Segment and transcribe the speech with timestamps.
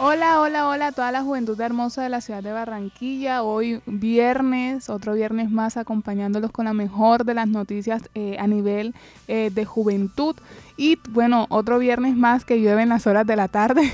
[0.00, 3.44] Hola, hola, hola a toda la juventud hermosa de la ciudad de Barranquilla.
[3.44, 8.92] Hoy viernes, otro viernes más acompañándolos con la mejor de las noticias eh, a nivel
[9.28, 10.34] eh, de juventud.
[10.76, 13.92] Y bueno, otro viernes más que llueve en las horas de la tarde.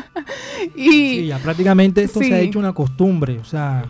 [0.76, 3.38] y sí, ya prácticamente esto se ha hecho una costumbre.
[3.38, 3.86] O sea,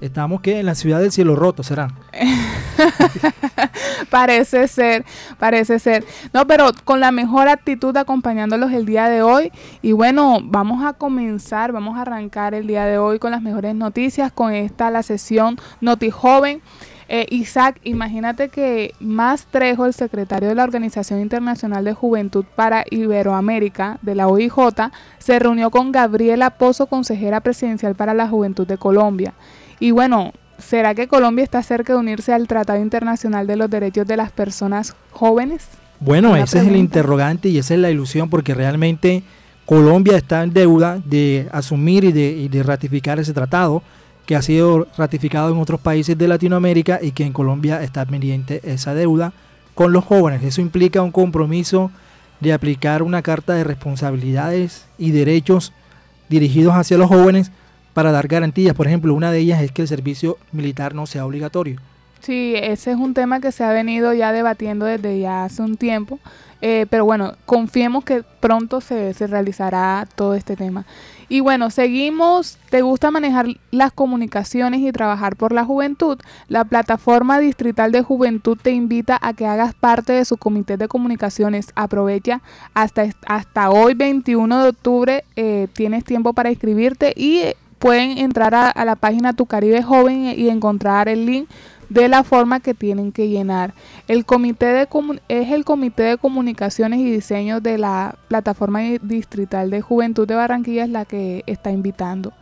[0.00, 1.88] estamos que en la ciudad del cielo roto, ¿será?
[4.10, 5.04] parece ser,
[5.38, 6.04] parece ser.
[6.32, 9.52] No, pero con la mejor actitud acompañándolos el día de hoy.
[9.82, 13.74] Y bueno, vamos a comenzar, vamos a arrancar el día de hoy con las mejores
[13.74, 16.62] noticias, con esta la sesión Noti Joven.
[17.08, 22.84] Eh, Isaac, imagínate que Más Trejo, el secretario de la Organización Internacional de Juventud para
[22.90, 24.54] Iberoamérica, de la OIJ,
[25.18, 29.34] se reunió con Gabriela Pozo, consejera presidencial para la Juventud de Colombia.
[29.80, 34.06] Y bueno, ¿Será que Colombia está cerca de unirse al Tratado Internacional de los Derechos
[34.06, 35.66] de las Personas Jóvenes?
[36.00, 39.22] Bueno, ese es el interrogante y esa es la ilusión porque realmente
[39.66, 42.12] Colombia está en deuda de asumir y
[42.48, 43.82] de, ratificar ese tratado
[44.26, 48.60] que ha sido ratificado en otros países de Latinoamérica y que en Colombia está pendiente
[48.64, 49.32] esa deuda
[49.74, 50.42] con los jóvenes.
[50.42, 51.90] Eso implica un compromiso
[52.40, 55.72] de aplicar una carta de responsabilidades y derechos
[56.28, 57.50] dirigidos hacia los jóvenes
[57.94, 58.74] para dar garantías.
[58.74, 61.80] Por ejemplo, una de ellas es que el servicio militar no sea obligatorio.
[62.20, 65.76] Sí, ese es un tema que se ha venido ya debatiendo desde ya hace un
[65.76, 66.18] tiempo,
[66.62, 70.86] eh, pero bueno, confiemos que pronto se, se realizará todo este tema.
[71.28, 72.58] Y bueno, seguimos.
[72.70, 76.18] ¿Te gusta manejar las comunicaciones y trabajar por la juventud?
[76.48, 80.88] La plataforma distrital de juventud te invita a que hagas parte de su comité de
[80.88, 81.68] comunicaciones.
[81.74, 82.40] Aprovecha
[82.74, 87.54] hasta, hasta hoy, 21 de octubre, eh, tienes tiempo para inscribirte y
[87.84, 91.50] pueden entrar a, la página Tu Caribe Joven y encontrar el link
[91.90, 93.74] de la forma que tienen que llenar.
[94.08, 94.88] El comité de
[95.28, 100.84] es el Comité de Comunicaciones y Diseño de la Plataforma Distrital de Juventud de Barranquilla
[100.84, 102.32] es la que está invitando.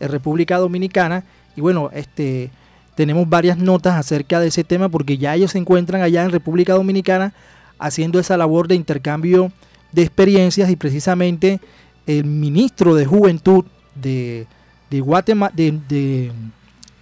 [0.00, 1.24] en República Dominicana
[1.56, 2.50] y bueno, este,
[2.94, 6.74] tenemos varias notas acerca de ese tema porque ya ellos se encuentran allá en República
[6.74, 7.32] Dominicana
[7.78, 9.52] haciendo esa labor de intercambio
[9.92, 11.60] de experiencias y precisamente
[12.06, 13.64] el ministro de Juventud
[13.94, 14.46] de,
[14.90, 16.32] de, Guatemala, de,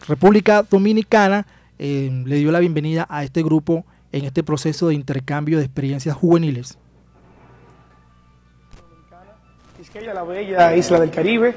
[0.06, 1.46] República Dominicana
[1.78, 6.14] eh, le dio la bienvenida a este grupo en este proceso de intercambio de experiencias
[6.14, 6.78] juveniles.
[10.00, 11.54] la bella isla del Caribe,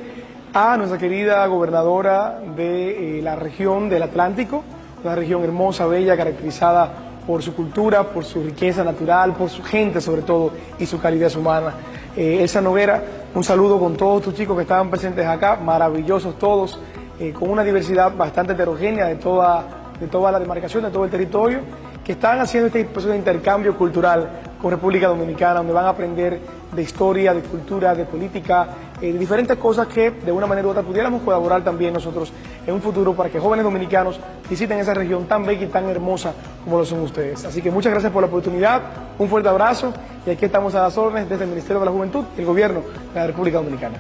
[0.56, 4.64] a nuestra querida gobernadora de eh, la región del Atlántico,
[5.04, 6.90] una región hermosa, bella, caracterizada
[7.28, 11.36] por su cultura, por su riqueza natural, por su gente sobre todo y su calidez
[11.36, 11.74] humana.
[12.16, 13.04] Eh, Elsa Noguera,
[13.34, 16.80] un saludo con todos tus chicos que estaban presentes acá, maravillosos todos,
[17.20, 19.66] eh, con una diversidad bastante heterogénea de toda,
[20.00, 21.60] de toda la demarcación, de todo el territorio,
[22.02, 24.30] que están haciendo este proceso de intercambio cultural
[24.62, 26.40] con República Dominicana, donde van a aprender
[26.72, 28.68] de historia, de cultura, de política,
[29.02, 32.32] eh, diferentes cosas que de una manera u otra pudiéramos colaborar también nosotros
[32.66, 34.20] en un futuro para que jóvenes dominicanos
[34.50, 36.34] visiten esa región tan bella y tan hermosa
[36.64, 37.44] como lo son ustedes.
[37.46, 38.82] Así que muchas gracias por la oportunidad,
[39.20, 39.94] un fuerte abrazo
[40.26, 42.82] y aquí estamos a las órdenes desde el Ministerio de la Juventud y el Gobierno
[43.14, 43.98] de la República Dominicana.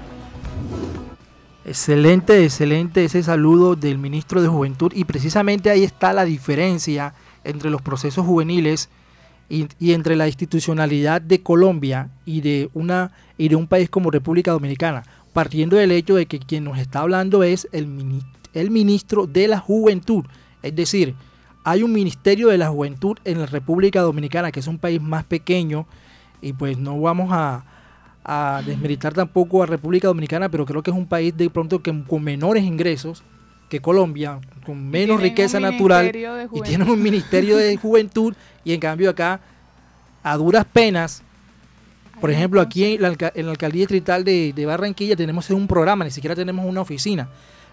[1.65, 7.69] Excelente, excelente ese saludo del ministro de Juventud y precisamente ahí está la diferencia entre
[7.69, 8.89] los procesos juveniles
[9.50, 14.51] y, entre la institucionalidad de Colombia y de, una, y de un país como República
[14.51, 15.03] Dominicana,
[15.33, 18.21] partiendo del hecho de que quien nos está hablando es el,
[18.53, 20.25] el ministro de la Juventud.
[20.63, 21.15] Es decir,
[21.63, 25.24] hay un ministerio de la Juventud en la República Dominicana, que es un país más
[25.24, 25.86] pequeño,
[26.42, 27.65] y pues no vamos a,
[28.24, 32.03] a desmeritar tampoco a República Dominicana, pero creo que es un país de pronto que
[32.03, 33.24] con menores ingresos
[33.70, 36.12] que Colombia, con menos riqueza natural,
[36.52, 38.34] y tienen un ministerio de juventud,
[38.64, 39.40] y en cambio acá,
[40.24, 41.24] a duras penas,
[42.22, 46.66] por ejemplo, aquí en la, alcaldía distrital de, Barranquilla tenemos un programa, ni siquiera tenemos
[46.66, 47.28] una oficina.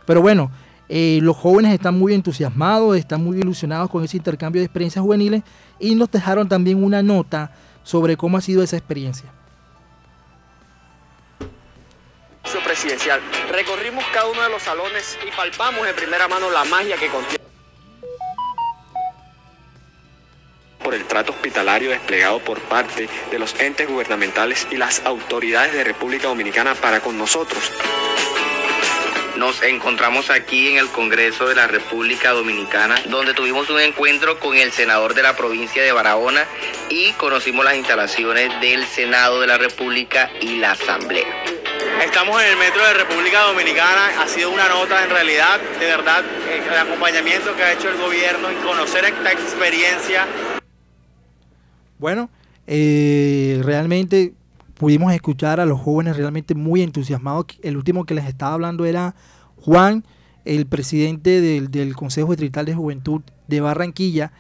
[0.05, 0.51] Pero bueno,
[0.89, 5.43] eh, los jóvenes están muy entusiasmados, están muy ilusionados con ese intercambio de experiencias juveniles
[5.79, 7.53] y nos dejaron también una nota
[7.85, 9.33] sobre cómo ha sido esa experiencia
[12.65, 13.21] presidencial.
[13.51, 17.43] Recorrimos cada uno de los salones y palpamos en primera mano la magia que contiene.
[20.83, 25.85] por el trato hospitalario desplegado por parte de los entes gubernamentales y las autoridades de
[25.85, 27.71] República Dominicana para con nosotros.
[29.37, 34.57] Nos encontramos aquí en el Congreso de la República Dominicana, donde tuvimos un encuentro con
[34.57, 36.45] el senador de la provincia de Barahona
[36.91, 41.45] y conocimos las instalaciones del Senado de la República y la Asamblea.
[42.05, 46.23] Estamos en el metro de República Dominicana, ha sido una nota en realidad, de verdad,
[46.51, 50.27] el acompañamiento que ha hecho el gobierno y conocer esta experiencia.
[51.99, 52.29] Bueno,
[52.67, 54.35] eh, realmente
[54.83, 57.47] pudimos escuchar a los jóvenes realmente muy entusiasmados.
[57.63, 59.15] El último que les estaba hablando era
[59.55, 60.05] Juan,
[60.45, 64.33] el presidente del, Consejo Distrital de Juventud de Barranquilla.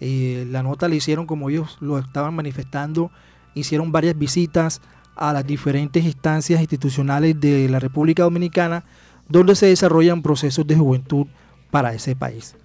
[0.00, 3.10] Eh, la nota la hicieron como ellos lo estaban manifestando,
[3.54, 4.80] hicieron varias visitas
[5.16, 8.84] a las diferentes instancias institucionales de la República Dominicana
[9.28, 11.26] donde se desarrollan procesos de juventud
[11.70, 12.56] para ese país.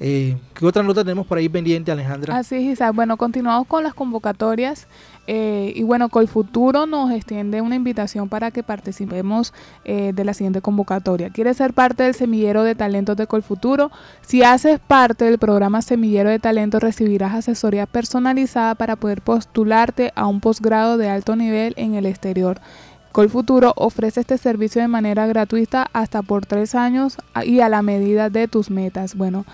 [0.00, 2.36] Eh, ¿Qué otra nota tenemos por ahí pendiente, Alejandra?
[2.36, 2.94] Así es, Isaac.
[2.94, 4.88] Bueno, continuamos con las convocatorias.
[5.26, 9.54] Eh, y bueno, Colfuturo nos extiende una invitación para que participemos
[9.84, 11.30] eh, de la siguiente convocatoria.
[11.30, 13.90] ¿Quieres ser parte del semillero de talentos de Colfuturo?
[14.20, 20.26] Si haces parte del programa Semillero de Talentos, recibirás asesoría personalizada para poder postularte a
[20.26, 22.60] un posgrado de alto nivel en el exterior.
[23.12, 28.28] Colfuturo ofrece este servicio de manera gratuita hasta por tres años y a la medida
[28.28, 29.14] de tus metas.
[29.14, 29.46] Bueno,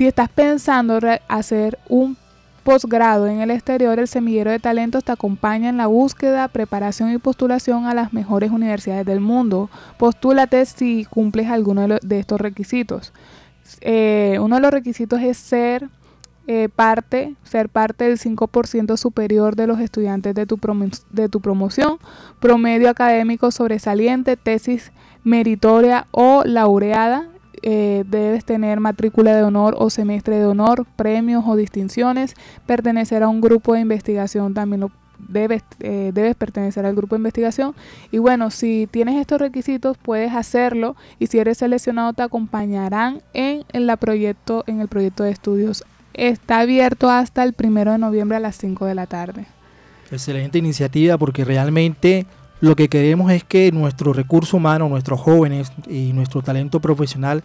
[0.00, 0.98] si estás pensando
[1.28, 2.16] hacer un
[2.64, 7.18] posgrado en el exterior, el semillero de talentos te acompaña en la búsqueda, preparación y
[7.18, 9.68] postulación a las mejores universidades del mundo.
[9.98, 13.12] Postúlate si cumples alguno de, estos requisitos.
[13.82, 15.90] Eh, uno de los requisitos es ser
[16.46, 20.58] eh, parte, ser parte del 5% superior de los estudiantes de tu,
[21.10, 21.98] de tu promoción,
[22.40, 24.92] promedio académico sobresaliente, tesis
[25.24, 27.28] meritoria o laureada
[27.62, 32.34] eh, debes tener matrícula de honor o semestre de honor, premios o distinciones,
[32.66, 34.90] pertenecer a un grupo de investigación también lo
[35.28, 37.74] debes, eh, debes pertenecer al grupo de investigación
[38.10, 43.64] y bueno, si tienes estos requisitos puedes hacerlo y si eres seleccionado te acompañarán en,
[43.72, 45.84] en, la proyecto, en el proyecto de estudios.
[46.14, 49.46] Está abierto hasta el primero de noviembre a las 5 de la tarde.
[50.10, 52.26] Excelente iniciativa porque realmente
[52.60, 57.42] lo que queremos es que nuestro recurso humano, nuestros jóvenes y nuestro talento profesional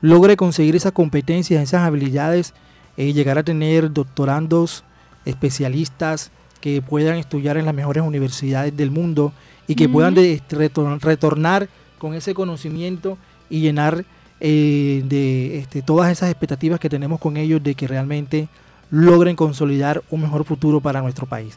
[0.00, 2.54] logre conseguir esas competencias, esas habilidades,
[2.98, 4.82] y llegar a tener doctorandos,
[5.24, 9.32] especialistas que puedan estudiar en las mejores universidades del mundo
[9.68, 10.16] y que puedan
[11.00, 13.16] retornar con ese conocimiento
[13.48, 14.04] y llenar
[14.40, 18.48] eh, de este, todas esas expectativas que tenemos con ellos de que realmente
[18.90, 21.56] logren consolidar un mejor futuro para nuestro país.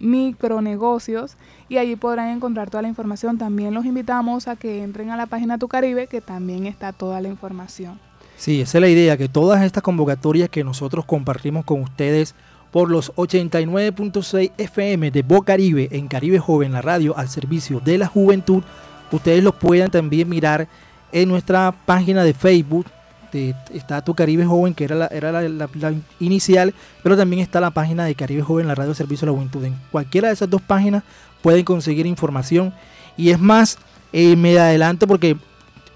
[0.00, 1.36] micronegocios
[1.68, 3.38] y allí podrán encontrar toda la información.
[3.38, 7.20] También los invitamos a que entren a la página Tu Caribe que también está toda
[7.20, 8.00] la información.
[8.36, 12.34] Sí, esa es la idea, que todas estas convocatorias que nosotros compartimos con ustedes
[12.72, 18.06] por los 89.6 FM de Bocaribe en Caribe Joven, la radio al servicio de la
[18.08, 18.62] juventud.
[19.10, 20.66] Ustedes lo puedan también mirar
[21.12, 22.86] en nuestra página de Facebook
[23.24, 27.40] este, está Tu Caribe Joven, que era, la, era la, la- la inicial, pero también
[27.40, 29.64] está la página de Caribe Joven, la Radio Servicio de la Juventud.
[29.64, 31.02] En cualquiera de esas dos páginas
[31.40, 32.74] pueden conseguir información.
[33.16, 33.78] Y es más,
[34.12, 35.36] eh, me adelanto porque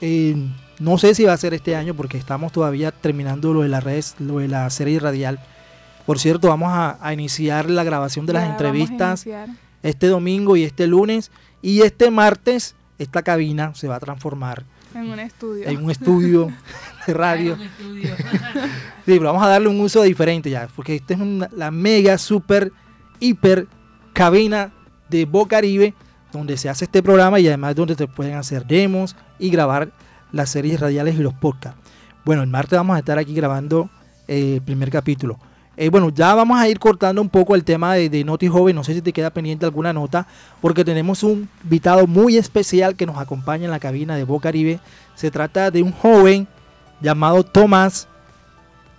[0.00, 0.34] eh,
[0.78, 3.84] no sé si va a ser este año, porque estamos todavía terminando lo de las
[3.84, 5.38] redes, lo de la serie radial.
[6.06, 9.26] Por cierto, vamos a, a iniciar la grabación de las Ya entrevistas
[9.82, 11.30] este domingo y este lunes.
[11.62, 15.66] Y este martes, esta cabina se va a transformar En un estudio.
[15.68, 16.48] en un estudio
[17.06, 17.56] de radio.
[19.06, 22.18] Sí, pero vamos a darle un uso diferente ya, porque esta es una- la mega,
[22.18, 22.72] super,
[23.20, 23.68] hiper
[24.12, 24.72] cabina
[25.08, 25.94] de Bocaribe,
[26.32, 29.92] donde se hace este programa y además donde se pueden hacer demos y grabar
[30.32, 31.78] las series radiales y los podcasts.
[32.24, 33.88] Bueno, el martes vamos a estar aquí grabando
[34.26, 35.38] eh, el primer capítulo.
[35.76, 38.74] Eh, bueno, ya vamos a ir cortando un poco el tema de, de Noti Joven.
[38.74, 40.26] No sé si te queda pendiente alguna nota,
[40.60, 44.80] porque tenemos un invitado muy especial que nos acompaña en la cabina de Bocaribe.
[45.14, 46.48] Se trata de un joven
[47.00, 48.08] llamado Tomás,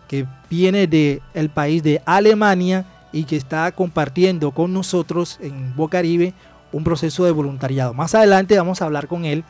[0.07, 6.33] que viene del el país de Alemania y que está compartiendo con nosotros en Bocaribe
[6.71, 7.93] un proceso de voluntariado.
[7.93, 9.43] Más adelante vamos a hablar con él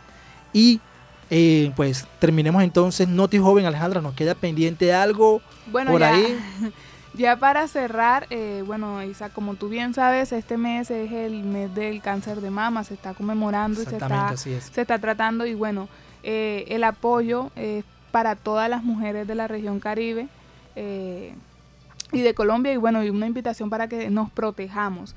[0.54, 0.80] y
[1.30, 3.08] eh, pues terminemos entonces.
[3.08, 5.42] Noti Joven, Alejandra, nos queda pendiente algo
[5.72, 6.38] Bueno, por ya, ahí.
[7.18, 11.74] ya para cerrar, eh, bueno, Isa, como tú bien sabes, este mes es el mes
[11.76, 14.66] del cáncer de mama, se está conmemorando y se está, así es.
[14.66, 15.90] se está tratando y bueno,
[16.24, 20.28] eh, el apoyo es para todas las mujeres de la región Caribe
[20.76, 21.34] eh,
[22.12, 25.16] y de Colombia y bueno, y una invitación para que nos protejamos.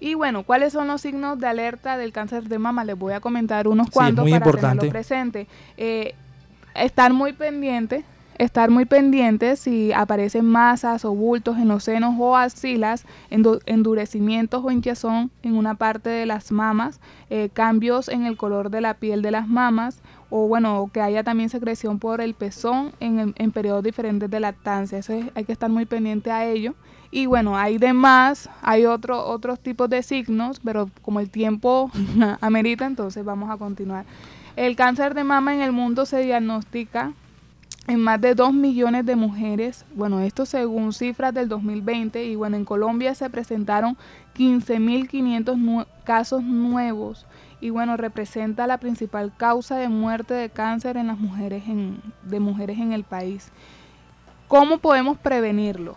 [0.00, 2.84] Y bueno, ¿cuáles son los signos de alerta del cáncer de mama?
[2.84, 4.68] Les voy a comentar unos Sí, cuantos para importante.
[4.78, 5.48] tenerlo presente.
[5.76, 6.14] Eh,
[6.76, 8.04] estar muy pendiente,
[8.38, 14.64] estar muy pendiente si aparecen masas o bultos en los senos o axilas, endu- endurecimientos
[14.64, 18.94] o hinchazón en una parte de las mamas, eh, cambios en el color de la
[18.94, 23.50] piel de las mamas, o bueno, que haya también secreción por el pezón en, en
[23.50, 24.98] periodos diferentes de lactancia.
[24.98, 26.74] Eso es- hay que estar muy pendiente a ello.
[27.10, 31.90] Y bueno, hay demás, hay otro, otros tipos de signos, pero como el tiempo
[32.42, 34.04] amerita, entonces vamos a continuar.
[34.56, 37.12] El cáncer de mama en el mundo se diagnostica
[37.88, 39.84] en más de 2 millones de mujeres.
[39.94, 42.22] Bueno, esto según cifras del 2020.
[42.24, 43.96] Y bueno, en Colombia se presentaron
[44.36, 47.26] 15.500 nue- casos nuevos.
[47.60, 52.38] Y bueno, representa la principal causa de muerte de cáncer en las mujeres en, de
[52.38, 53.50] mujeres en el país.
[54.46, 55.96] ¿Cómo podemos prevenirlo?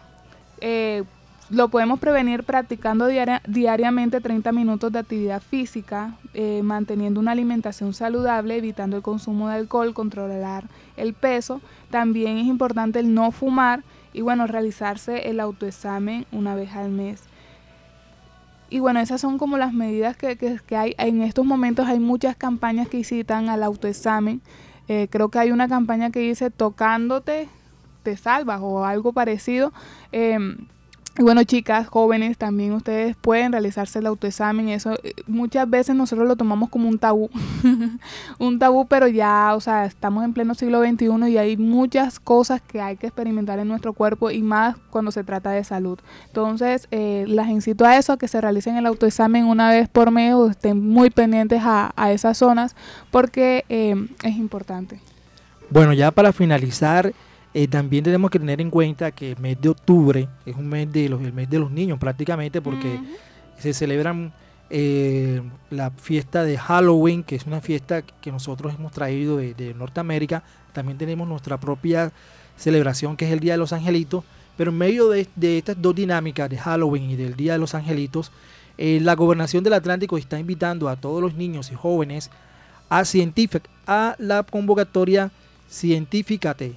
[0.59, 1.03] Eh,
[1.51, 7.93] lo podemos prevenir practicando diaria- diariamente 30 minutos de actividad física, eh, manteniendo una alimentación
[7.93, 10.63] saludable, evitando el consumo de alcohol, controlar
[10.97, 11.61] el peso.
[11.89, 17.21] También es importante el no fumar y bueno, realizarse el autoexamen una vez al mes.
[18.69, 20.95] Y bueno, esas son como las medidas que, que- que hay.
[20.97, 24.41] En estos momentos hay muchas campañas que incitan al autoexamen.
[24.87, 27.49] Eh, creo que hay una campaña que dice tocándote
[28.03, 29.73] te salvas o algo parecido.
[30.13, 30.57] Em,
[31.19, 34.69] y bueno, chicas, jóvenes, también ustedes pueden realizarse el autoexamen.
[34.69, 37.29] Eso eh, muchas veces nosotros lo tomamos como un tabú.
[38.39, 42.61] un tabú, pero ya, o sea, estamos en pleno siglo XXI y hay muchas cosas
[42.61, 45.99] que hay que experimentar en nuestro cuerpo y más cuando se trata de salud.
[46.27, 50.11] Entonces, eh, las incito a eso, a que se realicen el autoexamen una vez por
[50.11, 52.75] mes o estén muy pendientes a, esas zonas
[53.09, 54.99] porque eh, es importante.
[55.69, 57.13] Bueno, ya para finalizar,
[57.53, 60.91] eh, también tenemos que tener en cuenta que el mes de octubre es un mes
[60.91, 62.99] de los, el mes de los niños prácticamente porque
[63.57, 64.31] se celebran
[64.69, 69.73] eh, la fiesta de Halloween, que es una fiesta que nosotros hemos traído de, de
[69.73, 70.43] Norteamérica.
[70.71, 72.11] También tenemos nuestra propia
[72.55, 74.23] celebración que es el Día de los Angelitos.
[74.57, 77.75] Pero en medio de, de estas dos dinámicas de Halloween y del Día de los
[77.75, 78.31] Angelitos,
[78.77, 82.29] eh, la Gobernación del Atlántico está invitando a todos los niños y jóvenes
[82.89, 83.03] a,
[83.87, 85.31] a la convocatoria
[85.69, 86.75] Científicate.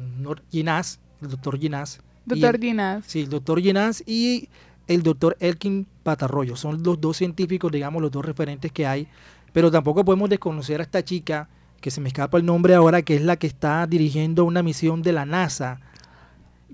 [0.51, 2.01] Ginás, el doctor Ginás.
[2.25, 3.05] Doctor Ginás.
[3.07, 4.49] Sí, el doctor Ginás y
[4.87, 6.55] el doctor Elkin Patarroyo.
[6.55, 9.07] Son los dos científicos, digamos, los dos referentes que hay,
[9.53, 13.15] pero tampoco podemos desconocer a esta chica, que se me escapa el nombre ahora, que
[13.15, 15.79] es la que está dirigiendo una misión de la NASA.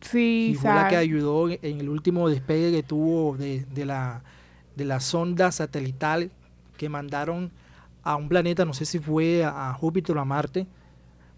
[0.02, 4.22] Sí, y fue la que ayudó en el último despegue que tuvo de, de la,
[4.76, 6.30] de la sonda satelital
[6.78, 7.52] que mandaron
[8.04, 10.68] a un planeta, no sé si fue a, a Júpiter o a Marte,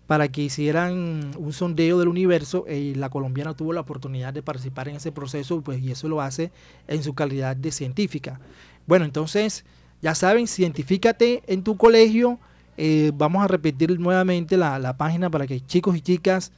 [0.10, 4.90] para que hicieran un sondeo del universo y la colombiana tuvo la oportunidad de participar
[4.90, 6.52] en ese proceso pues, y eso lo hace
[6.88, 8.40] en su calidad de científica.
[8.88, 9.66] Bueno, entonces,
[10.02, 12.40] ya saben, cientifícate en tu colegio.
[12.76, 16.52] Eh, vamos a repetir nuevamente la, la página para que chicos y chicas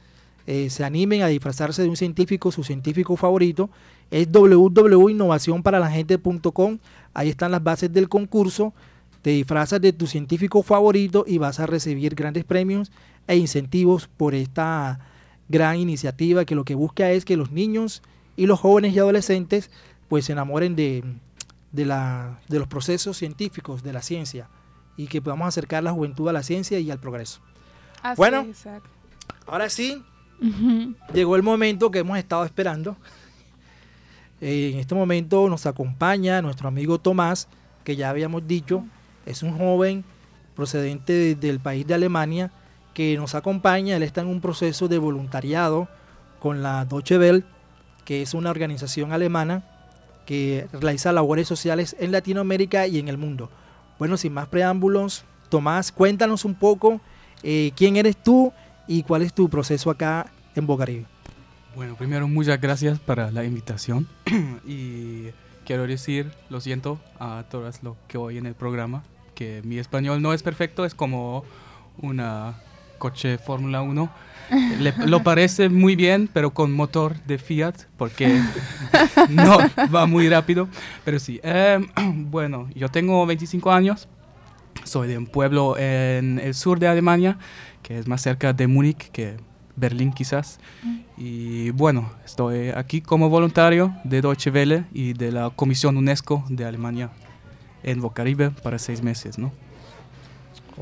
[0.46, 3.68] eh, se animen a disfrazarse de un científico, su científico favorito.
[4.10, 6.78] Es www.innovacionparalagente.com.
[7.12, 8.72] Ahí están las bases del concurso.
[9.20, 12.90] Te disfrazas de tu científico favorito y vas a recibir grandes premios
[13.26, 15.00] e incentivos por esta
[15.48, 18.02] gran iniciativa que lo que busca es que los niños
[18.36, 19.70] y los jóvenes y adolescentes
[20.08, 21.04] pues se enamoren de,
[21.72, 24.48] de, la, de los procesos científicos, de la ciencia
[24.96, 27.40] y que podamos acercar la juventud a la ciencia y al progreso.
[28.02, 28.40] Así Bueno.
[28.50, 28.64] es.
[29.46, 30.02] Ahora sí,
[31.14, 32.96] llegó el momento que hemos estado esperando.
[34.40, 37.48] Eh, en este momento nos acompaña nuestro amigo Tomás,
[37.84, 38.84] que ya habíamos dicho,
[39.24, 40.04] es un joven
[40.56, 42.52] procedente de- del país de Alemania,
[42.94, 43.96] que nos acompaña.
[43.96, 45.88] Él está en un proceso de voluntariado
[46.38, 47.44] con la Deutsche Welle,
[48.04, 49.64] que es una organización alemana
[50.26, 53.50] que realiza labores sociales en Latinoamérica y en el mundo.
[53.98, 57.00] Bueno, sin más preámbulos, Tomás, cuéntanos un poco
[57.42, 58.52] eh, quién eres tú
[58.86, 61.06] y cuál es tu proceso acá en Bocaribe.
[61.74, 64.08] Bueno, primero muchas gracias para la invitación
[64.66, 65.28] y
[65.64, 69.02] quiero decir, lo siento a todas los que hoy en el programa,
[69.34, 71.44] que mi español no es perfecto, es como
[71.98, 72.56] una
[73.02, 74.10] coche Fórmula 1.
[74.80, 78.40] Le- lo parece muy bien, pero con motor de Fiat, porque
[79.28, 79.58] no
[79.92, 80.68] va muy rápido.
[81.04, 81.80] Pero sí, eh,
[82.14, 84.06] bueno, yo tengo 25 años,
[84.84, 87.38] soy de un pueblo en el sur de Alemania,
[87.82, 89.36] que es más cerca de Múnich que
[89.74, 90.60] Berlín quizás.
[91.16, 96.64] Y bueno, estoy aquí como voluntario de Deutsche Welle y de la Comisión UNESCO de
[96.66, 97.10] Alemania
[97.82, 99.50] en Bocaribe para seis meses, ¿no?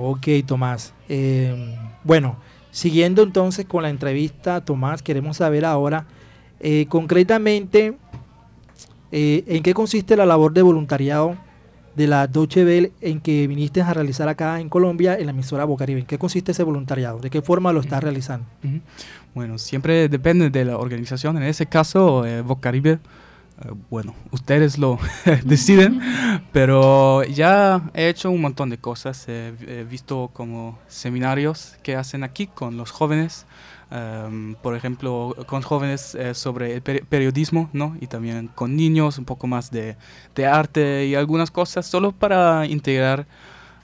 [0.02, 0.94] Ok, Tomás.
[1.08, 2.36] Eh, bueno,
[2.70, 6.06] siguiendo entonces con la entrevista, Tomás, queremos saber ahora
[6.58, 7.96] eh, concretamente
[9.12, 11.36] eh, en qué consiste la labor de voluntariado
[11.96, 15.64] de la Deutsche Welle en que viniste a realizar acá en Colombia en la emisora
[15.64, 16.00] Bocaribe.
[16.00, 17.18] ¿En qué consiste ese voluntariado?
[17.18, 18.46] ¿De qué forma lo estás realizando?
[19.34, 21.36] Bueno, siempre depende de la organización.
[21.36, 23.00] En ese caso, eh, Bocaribe,
[23.90, 24.98] bueno, ustedes lo
[25.44, 26.00] deciden,
[26.52, 29.26] pero ya he hecho un montón de cosas.
[29.28, 33.46] He, visto como seminarios que hacen aquí con los jóvenes,
[33.90, 37.96] em, por ejemplo, con jóvenes eh, sobre el peri- periodismo, ¿no?
[38.00, 39.96] Y también con niños, un poco más de,
[40.34, 43.26] de arte y algunas cosas, solo para integrar,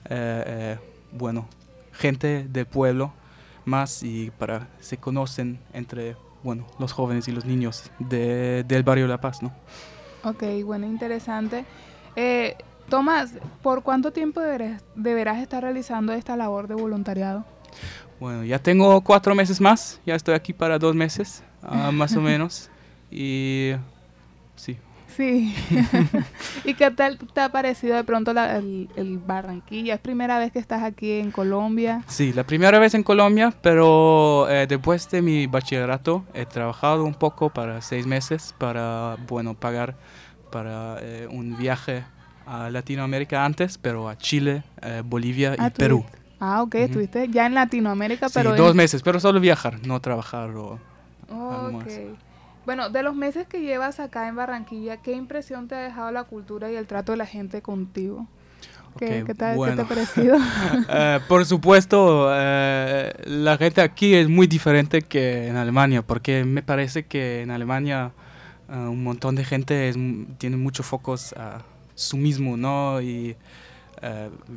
[0.08, 0.78] eh, eh,
[1.12, 1.48] bueno,
[1.92, 3.12] gente del pueblo
[3.64, 9.06] más y para se conocen entre bueno los jóvenes y los niños de- del barrio
[9.08, 9.52] La Paz no
[10.22, 11.64] Ok, bueno, interesante.
[12.16, 12.56] Eh,
[12.88, 13.32] Tomás,
[13.62, 17.44] ¿por cuánto tiempo deberás, deberás estar realizando esta labor de voluntariado?
[18.20, 22.20] bueno ya tengo cuatro meses más ya estoy aquí para dos meses ah, más o
[22.30, 22.70] menos
[23.10, 23.72] y
[24.56, 25.54] sí Sí.
[26.64, 29.94] ¿Y qué tal te ha parecido de pronto la- el, el Barranquilla?
[29.94, 32.02] ¿Es primera vez que estás aquí en Colombia?
[32.08, 37.14] sí la primera vez en Colombia pero eh, después de mi bachillerato he trabajado un
[37.14, 39.94] poco para seis meses para bueno pagar
[40.50, 42.04] para eh, un viaje
[42.46, 46.04] a Latinoamérica antes pero a Chile eh, Bolivia y Ah, Perú
[46.38, 46.84] Ah, ok, Ujú.
[46.84, 48.50] estuviste ya en Latinoamérica, Sí, pero...
[48.50, 50.78] en- dos meses, pero solo viajar, no trabajar o
[51.30, 51.72] algo Ok.
[51.72, 51.86] más.
[52.66, 56.24] Bueno, de los meses que llevas acá en Barranquilla, ¿qué impresión te ha dejado la
[56.24, 58.26] cultura y el trato de la gente contigo?
[58.98, 59.76] ¿Qué, Ok, qué tal, ¿qué bueno.
[59.76, 60.36] te ha parecido?
[60.88, 66.62] Eh, por supuesto, eh, la gente aquí es muy diferente que en Alemania, porque me
[66.62, 68.10] parece que en Alemania
[68.68, 69.96] eh, un montón de gente es
[70.38, 71.62] tiene muchos focos a
[71.94, 73.00] su mismo, ¿no?
[73.00, 73.36] Y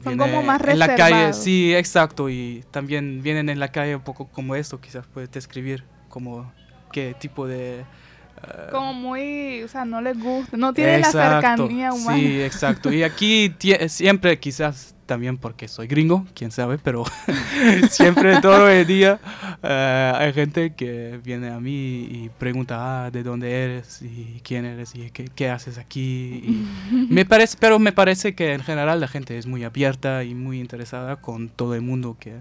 [0.03, 4.01] Son como más en la calle, sí, exacto, y también vienen en la calle un
[4.01, 6.51] poco como esto, quizás puedes describir como
[6.91, 7.81] qué tipo de...
[7.81, 12.17] eh, Como muy, o sea, no les gusta, no tiene la Exacto, cercanía humana.
[12.19, 12.91] Sí, exacto.
[12.91, 13.55] Y aquí
[13.87, 17.03] siempre, quizás también porque soy gringo, quién sabe, pero
[17.89, 19.19] siempre todo el día
[19.63, 24.65] eh, hay gente que viene a mí y pregunta ah, de dónde eres y quién
[24.65, 26.01] eres y qué, qué haces aquí.
[26.43, 26.67] Y
[27.09, 30.59] me parece, pero me parece que en general la gente es muy abierta y muy
[30.59, 32.35] interesada con todo el mundo que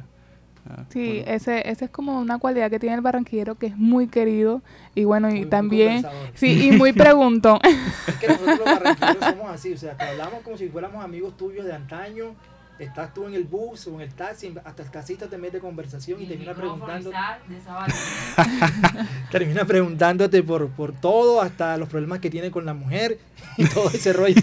[0.70, 1.32] Ah, Sí, bueno.
[1.32, 4.60] ese, ese es como una cualidad que tiene el barranquillero que es muy querido
[4.94, 6.30] y bueno, Muy- y muy también, conversador.
[6.34, 7.58] sí, y muy preguntón.
[8.08, 11.36] Es que nosotros los barranquilleros somos así, o sea, que hablamos como si fuéramos amigos
[11.36, 12.34] tuyos de antaño.
[12.78, 16.22] Estás tú en el bus o en el taxi, hasta el taxista te mete conversación
[16.22, 17.10] y, termina preguntando,
[19.32, 23.18] termina preguntándote por, por todo, hasta los problemas que tiene con la mujer
[23.56, 24.40] y todo ese rollo.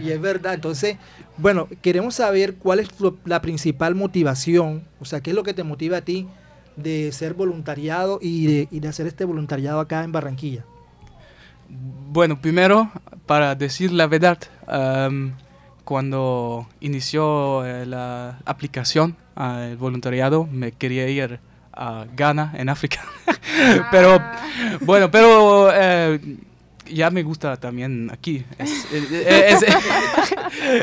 [0.00, 0.96] Y es verdad, entonces,
[1.40, 2.88] bueno, queremos saber cuál es
[3.24, 6.26] la principal motivación, o sea, qué es lo que te motiva a ti
[6.76, 10.64] de ser voluntariado y de, y de hacer este voluntariado acá en Barranquilla.
[11.68, 12.90] Bueno, primero,
[13.26, 14.38] para decir la verdad,
[15.84, 21.40] cuando inició eh, la aplicación al voluntariado, me quería ir
[21.72, 23.02] a Ghana, en África.
[23.90, 24.36] pero, Ah.
[24.80, 26.20] bueno, pero eh,
[26.92, 28.44] ya me gusta también aquí.
[28.58, 29.12] Es, es-
[29.64, 29.76] es-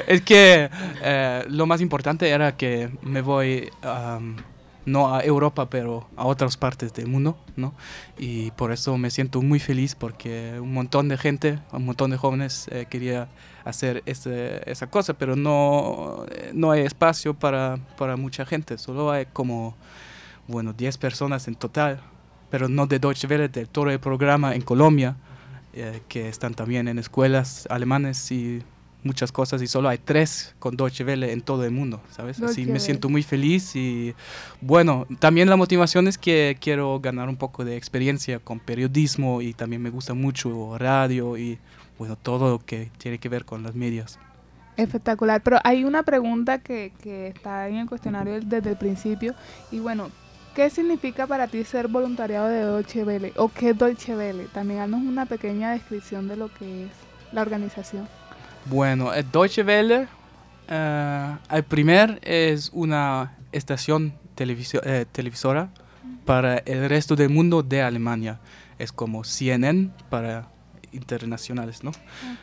[0.07, 0.69] es que
[1.03, 4.37] eh, lo más importante era que me voy am,
[4.85, 7.73] no a Europa, pero a otras partes del mundo, ¿no?
[8.17, 12.17] Y por eso me siento muy feliz porque un montón de gente, un montón de
[12.17, 13.27] jóvenes eh, quería
[13.65, 19.25] hacer ese- esa cosa, pero no, no hay espacio para, para mucha gente, solo hay
[19.25, 19.75] como,
[20.47, 21.99] bueno, 10 personas en total,
[22.49, 25.17] pero no de Deutsche Welle, de todo el programa en Colombia,
[25.77, 28.61] eh, que están también en escuelas alemanes y
[29.03, 32.37] muchas cosas, y solo hay tres con Deutsche Welle en todo el mundo, ¿sabes?
[32.37, 32.79] Así Deutsche me Welle.
[32.79, 34.13] siento muy feliz y
[34.59, 39.53] bueno, también la motivación es que quiero ganar un poco de experiencia con periodismo y
[39.53, 41.57] también me gusta mucho radio y
[41.97, 44.19] bueno, todo lo que tiene que ver con las medias.
[44.75, 49.33] Espectacular, pero hay una pregunta que, que está en el cuestionario desde el principio
[49.71, 50.09] y bueno,
[50.57, 54.45] ¿qué significa para ti ser voluntariado de Deutsche Welle o qué es Deutsche Welle?
[54.51, 56.91] También haznos una pequeña descripción de lo que es
[57.31, 58.07] la organización.
[58.65, 60.07] Bueno, el Deutsche Welle,
[60.67, 65.69] eh, al primer es una estación televisio- eh, televisora
[66.25, 68.39] para el resto del mundo de Alemania.
[68.79, 70.47] Es como CNN para
[70.91, 71.91] internacionales, ¿no?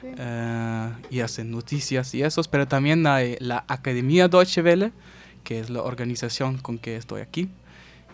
[0.05, 4.93] Eh, y hacen noticias y esos, pero también hay la Academia Deutsche Welle,
[5.43, 7.51] que es la organización con que estoy aquí.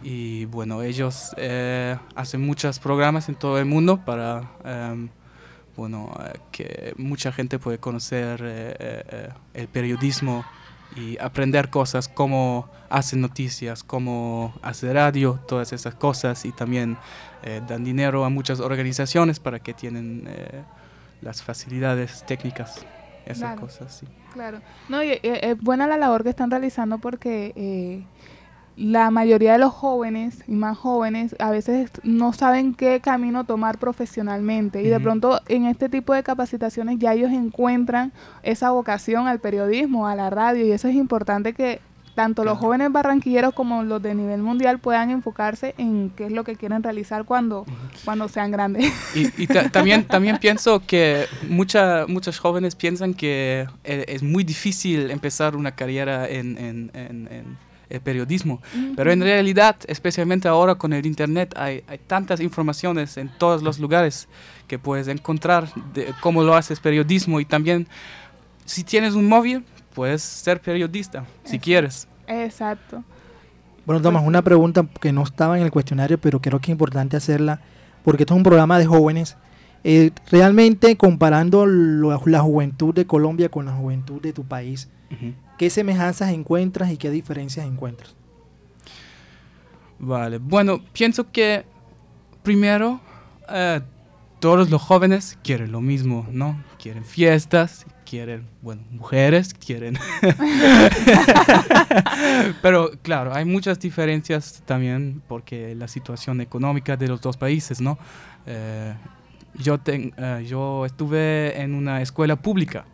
[0.02, 5.08] Y bueno, ellos eh, hacen muchos programas en todo el mundo para em,
[5.76, 10.44] bueno, eh, que mucha gente puede conocer eh, eh, el periodismo
[10.96, 16.96] y aprender cosas, cómo hacen noticias, cómo hace radio, todas esas cosas y también
[17.44, 20.62] eh, dan dinero a muchas organizaciones para que tienen eh,
[21.22, 22.84] las facilidades técnicas,
[23.24, 23.60] esas Claro.
[23.60, 23.98] cosas.
[24.00, 24.06] Sí.
[24.32, 28.04] Claro, no, y, es buena la labor que están realizando porque eh,
[28.80, 33.76] la mayoría de los jóvenes y más jóvenes a veces no saben qué camino tomar
[33.78, 34.82] profesionalmente.
[34.82, 38.10] Y de pronto en este tipo de capacitaciones ya ellos encuentran
[38.42, 40.64] esa vocación al periodismo, a la radio.
[40.66, 41.80] Y eso es importante que
[42.14, 46.42] tanto los jóvenes barranquilleros como los de nivel mundial puedan enfocarse en qué es lo
[46.44, 47.66] que quieren realizar cuando,
[48.04, 48.90] cuando sean grandes.
[49.14, 54.42] Y, y ta- también, también pienso que mucha, muchos jóvenes piensan que eh, es muy
[54.42, 58.62] difícil empezar una carrera en, en- en- en el periodismo,
[58.96, 63.78] pero en realidad, especialmente ahora con el Internet, hay, hay tantas informaciones en todos los
[63.78, 64.28] lugares
[64.66, 67.88] que puedes encontrar de cómo lo haces periodismo y también
[68.64, 71.64] si tienes un móvil, puedes ser periodista, si Eso.
[71.64, 72.08] quieres.
[72.28, 73.02] Exacto.
[73.84, 77.16] Bueno, Tomás, una pregunta que no estaba en el cuestionario, pero creo que es importante
[77.16, 77.60] hacerla,
[78.04, 79.36] porque esto es un programa de jóvenes.
[79.84, 84.88] Eh, realmente, comparando lo- la juventud de Colombia con la juventud de tu país,
[85.58, 88.14] ¿qué semejanzas encuentras y qué diferencias encuentras?
[89.98, 91.64] Vale, bueno, pienso que
[92.42, 93.00] primero
[93.48, 93.80] eh,
[94.38, 96.62] todos los jóvenes quieren lo mismo, ¿no?
[96.78, 99.98] Quieren fiestas, quieren, bueno, mujeres, quieren...
[102.62, 107.98] Pero claro, hay muchas diferencias también porque la situación económica de los dos países, ¿no?
[108.46, 108.94] Eh,
[109.62, 112.84] yo, ten- eh, yo estuve en una escuela pública,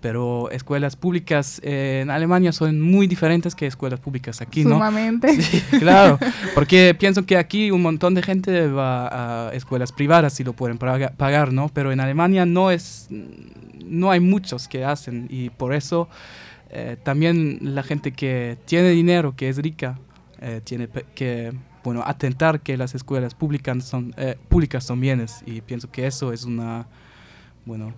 [0.00, 4.76] pero escuelas públicas eh, en Alemania son muy diferentes que escuelas públicas aquí, ¿no?
[4.76, 5.40] Sumamente.
[5.42, 6.18] Sí, claro,
[6.54, 10.78] porque pienso que aquí un montón de gente va a escuelas privadas y lo pueden
[10.78, 11.68] paga- pagar, ¿no?
[11.68, 13.08] Pero en Alemania no es,
[13.84, 16.08] no hay muchos que hacen y por eso
[16.70, 19.98] eh, también la gente que tiene dinero, que es rica,
[20.40, 21.52] eh, tiene que,
[21.84, 26.32] bueno, atentar que las escuelas públicas son, eh, públicas son bienes y pienso que eso
[26.32, 26.86] es una,
[27.64, 27.92] bueno,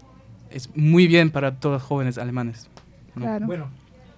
[0.51, 2.69] es muy bien para todos los jóvenes alemanes.
[3.15, 3.23] ¿no?
[3.23, 3.47] Claro.
[3.47, 3.71] Bueno,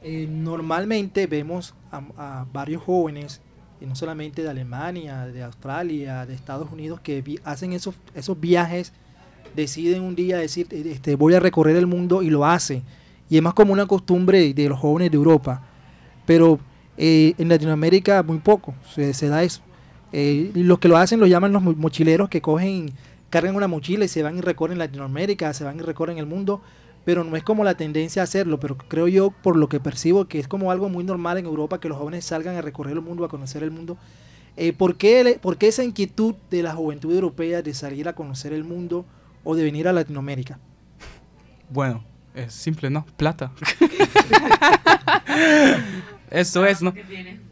[0.03, 3.41] eh, normalmente vemos a, a varios jóvenes,
[3.81, 8.39] y no solamente de Alemania, de Australia, de Estados Unidos, que vi- hacen esos, esos
[8.39, 8.93] viajes,
[9.57, 12.83] deciden un día decir, eh, este, voy a recorrer el mundo y lo hacen.
[13.31, 15.63] Y es más como una costumbre de los jóvenes de Europa.
[16.27, 16.59] Pero
[16.97, 19.63] Eh, en Latinoamérica muy poco se, da eso.
[20.13, 22.93] Eh, los que lo hacen lo llaman los mochileros que cogen,
[23.31, 26.63] cargan una mochila y se van y recorren Latinoamérica, se van y recorren el mundo,
[27.05, 30.27] pero no es como la tendencia a hacerlo, pero creo yo por lo que percibo
[30.27, 33.03] que es como algo muy normal en Europa que los jóvenes salgan a recorrer el
[33.03, 33.99] mundo, a conocer el mundo.
[34.57, 38.53] Eh, ¿por, qué, ¿Por qué esa inquietud de la juventud europea de salir a conocer
[38.53, 39.05] el mundo
[39.43, 40.61] o de venir a Latinoamérica?
[41.69, 42.05] Bueno,
[42.35, 43.05] es simple, ¿no?
[43.17, 43.51] Plata.
[46.35, 46.93] Eso es, ¿no?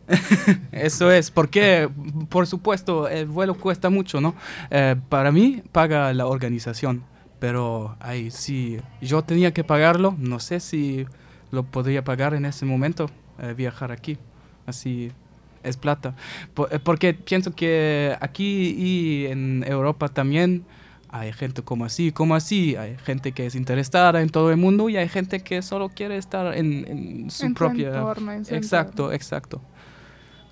[0.73, 1.89] Eso es, porque
[2.29, 4.35] por supuesto el vuelo cuesta mucho, ¿no?
[4.71, 7.05] Eh, para mí paga la organización,
[7.39, 11.07] pero ahí si yo tenía que pagarlo, no sé si
[11.53, 13.09] lo podría pagar en ese momento,
[13.41, 14.19] eh, viajar aquí.
[14.67, 15.13] Así
[15.63, 16.15] es plata.
[16.71, 20.65] Eh, porque pienso que aquí y en Europa también
[21.13, 24.89] hay gente como así, como así, hay gente que es interesada en todo el mundo
[24.89, 28.03] y hay gente que solo quiere estar en, su propia...
[28.49, 29.61] exacto, exacto.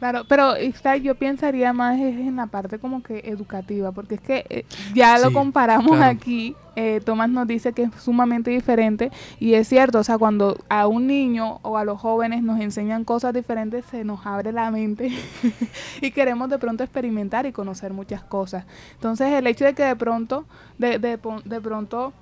[0.00, 0.54] Claro, pero
[1.02, 5.30] yo pensaría más en la parte como que educativa, porque es que eh, ya lo
[5.30, 10.16] comparamos aquí, eh, Tomás nos dice que es sumamente diferente y es cierto, o sea,
[10.16, 14.52] cuando a un niño o a los jóvenes nos enseñan cosas diferentes, se nos abre
[14.52, 15.10] la mente
[16.00, 18.64] y queremos de pronto experimentar y conocer muchas cosas.
[18.94, 20.46] Entonces, el hecho de que de pronto,
[20.78, 22.14] de, de, de pronto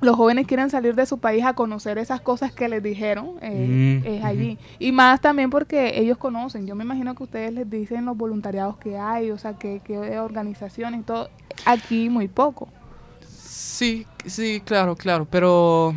[0.00, 4.02] los jóvenes quieren salir de su país a conocer esas cosas que les dijeron eh,
[4.02, 4.58] mm, es allí.
[4.78, 6.66] Y más también porque ellos conocen.
[6.66, 10.18] Yo me imagino que ustedes les dicen los voluntariados que hay, o sea, que, que
[10.18, 11.30] organizaciones y todo.
[11.64, 12.68] Aquí muy poco.
[13.26, 15.26] Sí, sí, claro, claro.
[15.30, 15.94] Pero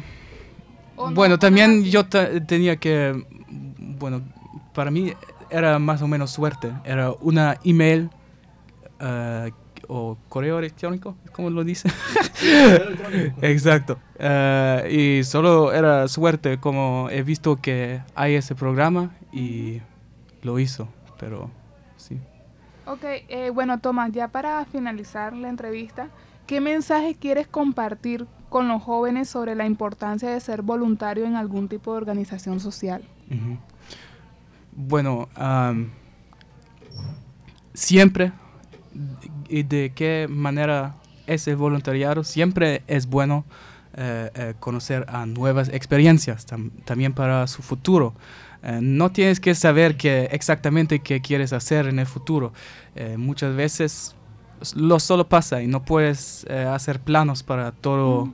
[1.13, 3.25] bueno, también yo tenía que,
[3.77, 4.21] bueno,
[4.73, 5.13] para mí
[5.49, 6.71] era más o menos suerte.
[6.83, 8.09] Era una email
[8.99, 9.51] uh,
[9.87, 11.89] o correo electrónico, ¿cómo lo dice?
[13.41, 13.97] Exacto.
[14.19, 19.81] Eh, y solo era suerte como he visto que hay ese programa y
[20.41, 20.87] lo hizo,
[21.19, 21.49] pero
[21.95, 22.19] sí.
[22.85, 26.09] Ok, eh, bueno Tomás, ya para finalizar la entrevista,
[26.45, 31.67] ¿qué mensaje quieres compartir con los jóvenes sobre la importancia de ser voluntario en algún
[31.67, 33.03] tipo de organización social?
[34.71, 35.27] Bueno,
[37.73, 38.31] siempre
[39.49, 43.45] y de qué manera es el voluntariado, siempre es bueno
[43.99, 46.45] eh, eh, conocer a nuevas experiencias
[46.85, 48.13] también para su futuro.
[48.63, 52.53] Eh, no tienes que saber que exactamente qué quieres hacer en el futuro.
[53.17, 54.15] muchas veces
[54.75, 58.33] lo solo pasa y no puedes hacer planos para todo,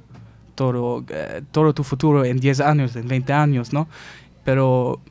[0.55, 1.03] todo,
[1.51, 3.87] todo tu futuro en 10 años, en 20 años, ¿no?
[4.45, 5.01] Pero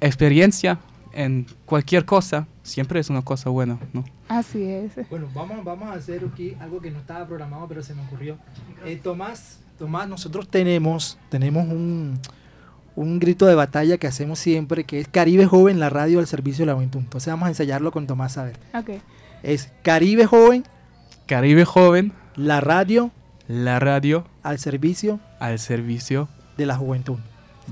[0.00, 0.78] experiencia
[1.12, 4.04] en cualquier cosa siempre es una cosa buena, ¿no?
[4.28, 4.92] Así es.
[5.08, 8.38] Bueno, vamos, vamos a hacer aquí algo que no estaba programado, pero se me ocurrió.
[8.84, 12.18] Eh, Tomás, Tomás, nosotros tenemos, tenemos un,
[12.96, 16.62] un grito de batalla que hacemos siempre, que es Caribe Joven, la radio al servicio
[16.62, 17.00] de la juventud.
[17.00, 18.58] Entonces vamos a ensayarlo con Tomás a ver.
[18.74, 19.00] Ok.
[19.42, 20.64] Es Caribe Joven.
[21.26, 22.12] Caribe Joven.
[22.36, 23.10] La radio.
[23.48, 24.26] La radio.
[24.42, 25.18] Al servicio.
[25.38, 26.28] Al servicio.
[26.56, 27.18] De la juventud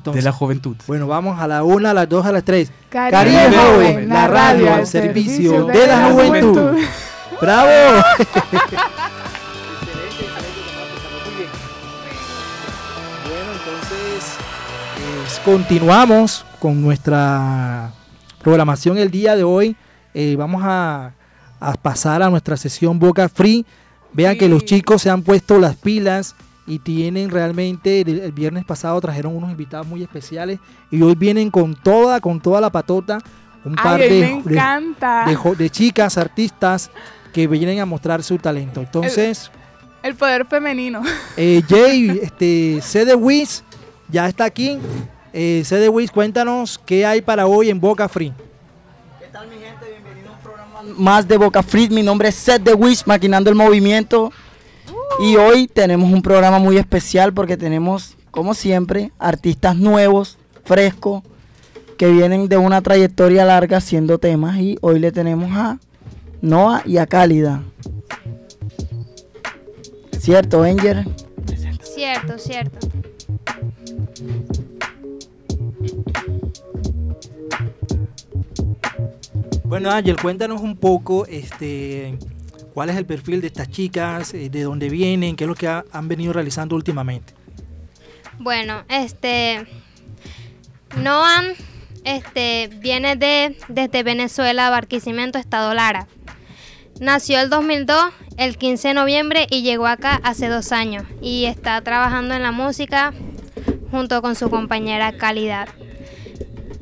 [0.05, 0.77] de la juventud.
[0.87, 2.71] Bueno, vamos a la una, a las dos, a las tres.
[2.89, 6.79] Caribe, Joven, la radio al servicio de, la, juventud.
[7.41, 7.71] ¡Bravo!
[13.25, 14.39] Bueno, entonces
[15.45, 17.93] continuamos con nuestra
[18.43, 19.77] programación el día de hoy.
[20.15, 21.13] Eh, vamos a,
[21.61, 23.67] a, pasar a nuestra sesión Boca Free.
[24.13, 26.35] Vean que los chicos se han puesto las pilas
[26.69, 31.75] y tienen realmente el, viernes pasado trajeron unos invitados muy especiales y hoy vienen con
[31.75, 33.19] toda con toda la patota
[33.65, 34.43] un par de,
[35.57, 36.91] de, chicas artistas
[37.33, 38.81] que vienen a mostrar su talento.
[38.81, 39.51] Entonces
[40.03, 41.03] el, poder femenino.
[41.37, 43.65] eh, Jay este C de Wiz
[44.09, 44.79] ya está aquí.
[45.33, 48.33] Eh, C de Wiz cuéntanos qué hay para hoy en Boca Free.
[49.19, 49.87] ¿Qué tal mi gente?
[49.91, 51.89] Bienvenido a un programa más de Boca Free.
[51.89, 54.33] Mi nombre es Seth de Wiz maquinando el movimiento
[55.21, 61.23] y hoy tenemos un programa muy especial porque tenemos, como siempre, artistas nuevos, frescos,
[61.97, 64.59] que vienen de una trayectoria larga haciendo temas.
[64.59, 65.79] Y hoy le tenemos a
[66.41, 67.63] Noah y a Cálida.
[70.19, 71.05] ¿Cierto, Enger?
[71.83, 72.79] Cierto, cierto.
[79.65, 82.17] Bueno, Ángel, cuéntanos un poco, este,
[82.79, 85.67] cuál es el perfil de estas chicas, eh, de dónde vienen, qué es lo que
[85.67, 87.35] han venido realizando últimamente.
[88.39, 89.67] Bueno, este
[91.03, 91.55] Noam
[92.05, 96.07] este, viene de desde Venezuela, Barquisimeto, Estado Lara.
[97.01, 101.81] Nació el 2002, el 15 de noviembre y llegó acá hace dos años y está
[101.81, 103.13] trabajando en la música
[103.91, 105.69] junto con su compañera Calidad.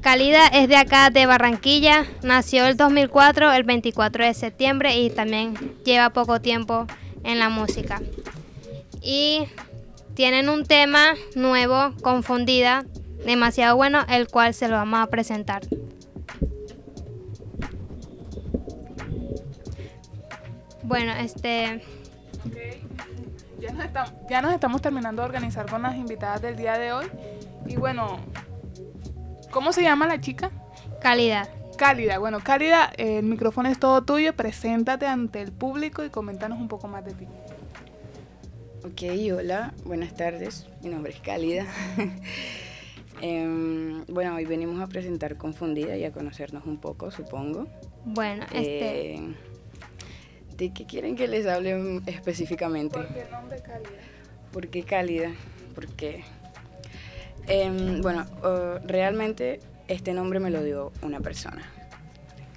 [0.06, 5.56] Calida es de acá de Barranquilla, nació el 2004, el 24 de septiembre y también
[5.84, 6.86] lleva poco tiempo
[7.24, 8.00] en la música.
[9.02, 9.48] Y
[10.14, 12.84] tienen un tema nuevo, Confundida,
[13.24, 15.62] demasiado bueno, el cual se lo vamos a presentar.
[20.84, 21.82] Bueno, este...
[23.58, 26.92] Ya nos, estamos, ya nos estamos terminando de organizar con las invitadas del día de
[26.92, 27.06] hoy.
[27.66, 28.20] Y bueno,
[29.56, 30.50] ¿cómo se llama la chica?
[31.00, 31.48] Calidad.
[31.78, 32.18] Cálida.
[32.18, 34.36] Bueno, Cálida, el micrófono es todo tuyo.
[34.36, 37.26] Preséntate ante el público y coméntanos un poco más de ti.
[38.84, 40.66] Ok, hola, buenas tardes.
[40.82, 41.64] Mi nombre es Cálida.
[43.22, 47.66] Em, bueno, hoy venimos a presentar Confundida y a conocernos un poco, supongo.
[48.04, 49.14] Bueno, este...
[49.14, 49.34] Eh,
[50.54, 52.98] ¿De qué quieren que les hable específicamente?
[52.98, 53.88] ¿Por qué el nombre Cálida?
[54.52, 55.30] ¿Por qué Cálida?
[55.74, 56.24] Porque,
[57.48, 61.62] em, bueno, uh, realmente este nombre me lo dio una persona.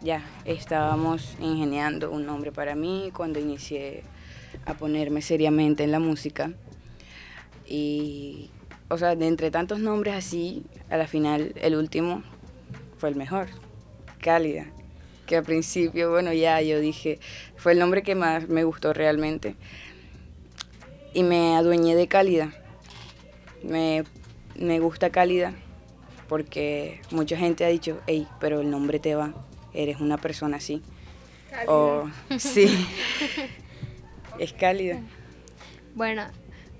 [0.02, 4.04] Ya, estábamos ingeniando un nombre para mí cuando inicié
[4.66, 6.52] a ponerme seriamente en la música.
[7.68, 8.50] Y,
[8.88, 12.24] o sea, de entre tantos nombres así, a la final el último
[12.98, 13.48] fue el mejor,
[14.22, 14.66] Cálida.
[15.26, 17.20] Que al principio, bueno, ya yo dije,
[17.56, 19.56] fue el nombre que más me gustó realmente.
[21.14, 22.54] Y me adueñé de Cálida.
[23.64, 24.04] Me,
[24.60, 25.54] me gusta Cálida
[26.28, 29.34] porque mucha gente ha dicho, hey, pero el nombre te va,
[29.74, 30.82] eres una persona así.
[31.68, 32.88] O, sí,
[34.38, 35.02] es cálida.
[35.96, 36.24] Bueno,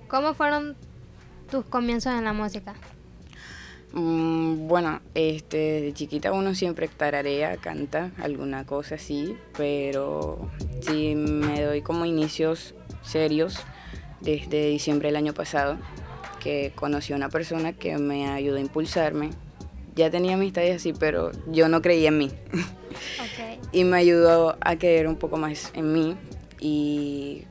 [0.08, 0.76] ¿cómo fueron
[1.50, 2.74] tus comienzos en la música?
[3.92, 10.48] Mm, bueno, este, de chiquita uno siempre tararea, canta alguna cosa así, pero
[10.82, 13.58] sí me doy como inicios serios
[14.20, 15.76] desde diciembre del año pasado,
[16.40, 19.30] que conocí a una persona que me ayudó a impulsarme.
[19.94, 22.30] Ya tenía amistades así, pero yo no creía en mí.
[23.72, 26.16] Y me ayudó a creer un poco más en mí
[26.58, 27.44] y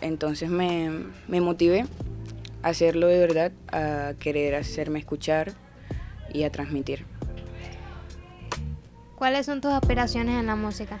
[0.00, 0.90] entonces me,
[1.28, 1.84] me motivé
[2.62, 5.52] a hacerlo de verdad, a querer hacerme escuchar
[6.32, 7.04] y a transmitir.
[9.16, 10.98] ¿Cuáles son tus aspiraciones en la música?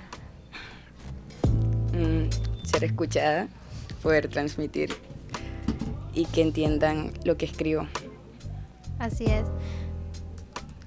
[1.92, 2.28] Mm,
[2.64, 3.48] ser escuchada,
[4.02, 4.94] poder transmitir
[6.16, 7.86] y que entiendan lo que escribo.
[8.98, 9.44] Así es.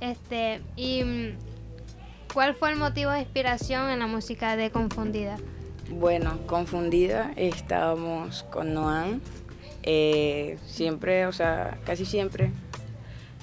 [0.02, 1.38] Este, y mm,
[2.34, 5.38] ¿cuál fue el motivo de inspiración en la música de Confundida?
[5.92, 9.22] Bueno, confundida, estábamos con Noan.
[9.84, 12.52] Eh, siempre, o sea, casi siempre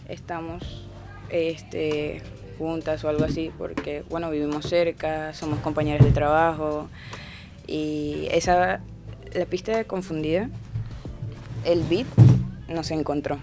[0.08, 0.88] estamos
[1.28, 2.22] este,
[2.58, 6.88] juntas o algo así, porque, bueno, vivimos cerca, somos compañeras de trabajo.
[7.66, 8.80] Y esa,
[9.34, 10.48] la pista de confundida,
[11.66, 12.06] el beat
[12.68, 13.38] nos encontró.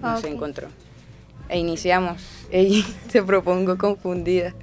[0.00, 0.26] Nos Ok.
[0.26, 0.68] encontró.
[1.48, 2.22] E iniciamos.
[2.50, 4.54] Ella se propongo confundida.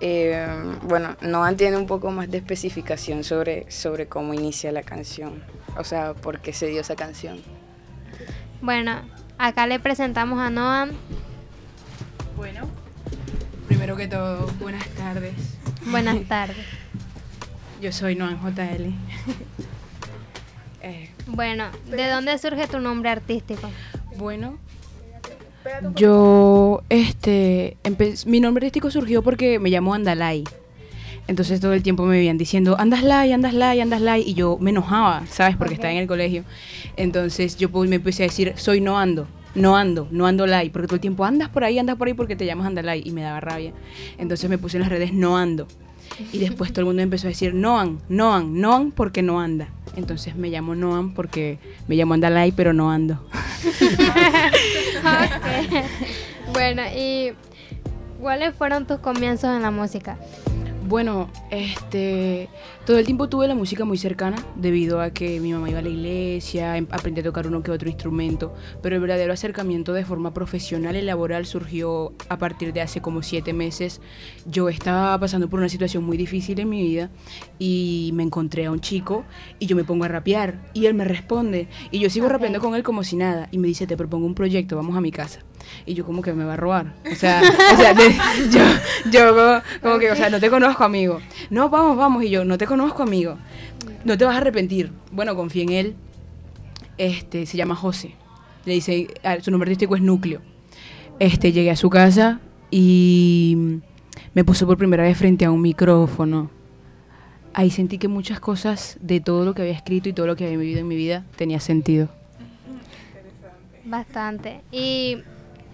[0.00, 0.46] Eh,
[0.82, 5.42] bueno, Noan tiene un poco más de especificación sobre, sobre cómo inicia la canción.
[5.76, 7.38] O sea, por qué se dio esa canción.
[8.60, 9.02] Bueno,
[9.38, 10.90] acá le presentamos a Noam.
[12.36, 12.66] Bueno,
[13.68, 15.34] primero que todo, buenas tardes.
[15.86, 16.56] Buenas tardes.
[17.80, 18.92] Yo soy Noan JL.
[20.84, 23.70] Eh, Bueno, ¿de dónde surge tu nombre artístico?
[24.18, 24.58] bueno,
[25.94, 27.78] yo, este,
[28.26, 30.44] mi nombre artístico surgió porque me llamo Andalay.
[31.26, 34.58] Entonces todo el tiempo me veían diciendo, andas lay, andas lay, andas lay, y yo
[34.60, 35.56] me enojaba, ¿sabes?
[35.56, 36.44] Porque estaba en el colegio.
[36.96, 40.86] Entonces yo me empecé a decir, soy no ando, no ando, no ando lay, porque
[40.86, 43.22] todo el tiempo andas por ahí, andas por ahí porque te llamas andalay, y me
[43.22, 43.72] daba rabia.
[44.18, 45.66] Entonces me puse en las redes no ando.
[46.32, 49.68] Y después todo el mundo empezó a decir Noan, Noan, Noan porque no anda.
[49.96, 53.20] Entonces me llamo Noan porque me llamo Andalay, pero no ando.
[56.52, 57.32] Bueno, ¿y
[58.20, 60.18] cuáles fueron tus comienzos en la música?
[60.86, 62.50] Bueno, este,
[62.84, 65.82] todo el tiempo tuve la música muy cercana debido a que mi mamá iba a
[65.82, 70.04] la iglesia, em- aprendí a tocar uno que otro instrumento, pero el verdadero acercamiento de
[70.04, 74.02] forma profesional y laboral surgió a partir de hace como siete meses.
[74.44, 77.10] Yo estaba pasando por una situación muy difícil en mi vida
[77.58, 79.24] y me encontré a un chico
[79.58, 82.32] y yo me pongo a rapear y él me responde y yo sigo Ok.
[82.32, 85.00] rapeando con él como si nada y me dice, te propongo un proyecto, vamos a
[85.00, 85.40] mi casa.
[85.86, 86.94] Y yo como que me va a robar.
[87.10, 87.42] O sea,
[87.72, 88.60] o sea, yo,
[89.10, 91.20] yo como, como que, o sea, no te conozco, amigo.
[91.50, 92.24] No, vamos, vamos.
[92.24, 93.36] Y yo, no te conozco, amigo.
[94.04, 94.92] No te vas a arrepentir.
[95.12, 95.96] Bueno, confía en él.
[96.98, 98.14] Este, se llama José.
[98.64, 99.08] Le dice,
[99.42, 100.40] su nombre artístico es Núcleo.
[101.18, 102.40] Este, llegué a su casa
[102.70, 103.80] y
[104.34, 106.50] me puso por primera vez frente a un micrófono.
[107.52, 110.44] Ahí sentí que muchas cosas de todo lo que había escrito y todo lo que
[110.44, 112.08] había vivido en mi vida tenía sentido.
[113.84, 114.62] Bastante.
[114.72, 115.18] ¿Y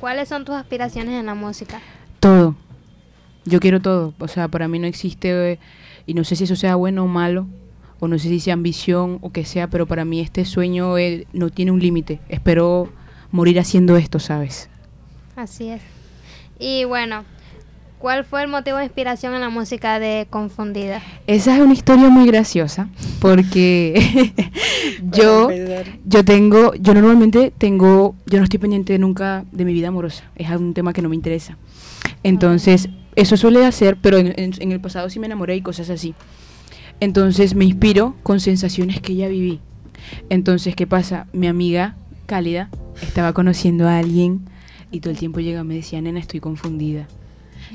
[0.00, 1.80] ¿Cuáles son tus aspiraciones en la música?
[2.20, 2.54] Todo.
[3.44, 4.14] Yo quiero todo.
[4.18, 5.58] O sea, para mí no existe, eh,
[6.06, 7.46] y no sé si eso sea bueno o malo,
[8.00, 11.26] o no sé si sea ambición o que sea, pero para mí este sueño eh,
[11.34, 12.18] no tiene un límite.
[12.30, 12.90] Espero
[13.30, 14.70] morir haciendo esto, ¿sabes?
[15.36, 15.82] Así es.
[16.58, 17.24] Y bueno,
[18.00, 21.00] ¿cuál fue el motivo de inspiración en la música de Confundida?
[21.28, 22.88] Esa es una historia muy graciosa
[23.20, 23.94] porque
[25.12, 25.48] yo
[26.04, 30.48] yo tengo yo normalmente tengo yo no estoy pendiente nunca de mi vida amorosa es
[30.48, 31.56] algún tema que no me interesa.
[32.22, 35.90] Entonces eso suele hacer pero en, en- en el pasado sí me enamoré y cosas
[35.90, 36.14] así.
[37.00, 39.60] Entonces me inspiro con sensaciones que ya viví.
[40.28, 41.96] Entonces qué pasa mi amiga
[42.26, 42.70] cálida
[43.02, 44.40] estaba conociendo a alguien
[44.90, 47.06] y todo el tiempo llega y me decía nena estoy confundida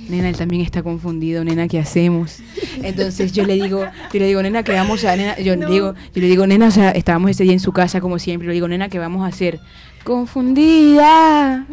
[0.09, 2.39] Nena, él también está confundido, nena, ¿qué hacemos?
[2.83, 5.37] Entonces yo le digo, yo le digo, nena, ¿qué vamos a nena?
[5.39, 8.01] Yo le digo, yo le digo, nena, o sea, estábamos ese día en su casa
[8.01, 9.59] como siempre, le digo, nena, ¿qué vamos a hacer?
[10.03, 11.65] Confundida,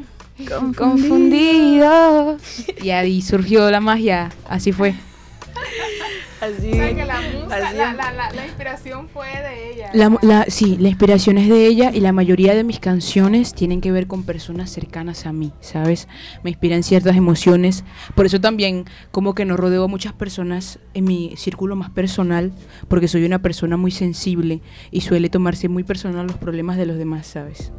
[0.77, 2.39] confundido.
[2.83, 4.95] Y ahí surgió la magia, así fue.
[6.43, 6.73] Así.
[6.73, 8.47] así.
[8.47, 9.91] inspiración fue de ella.
[9.95, 13.81] La, la- sí, la inspiración es de ella y la mayoría de mis canciones tienen
[13.81, 16.09] que ver con personas cercanas a mí, ¿sabes?
[16.43, 17.85] Me inspiran ciertas emociones.
[18.17, 22.53] Por eso también como que no rodeo a muchas personas en mi círculo más personal,
[22.89, 26.99] porque soy una persona muy sensible y suele tomarse muy personal los problemas de los
[26.99, 27.73] demás, ¿sabes?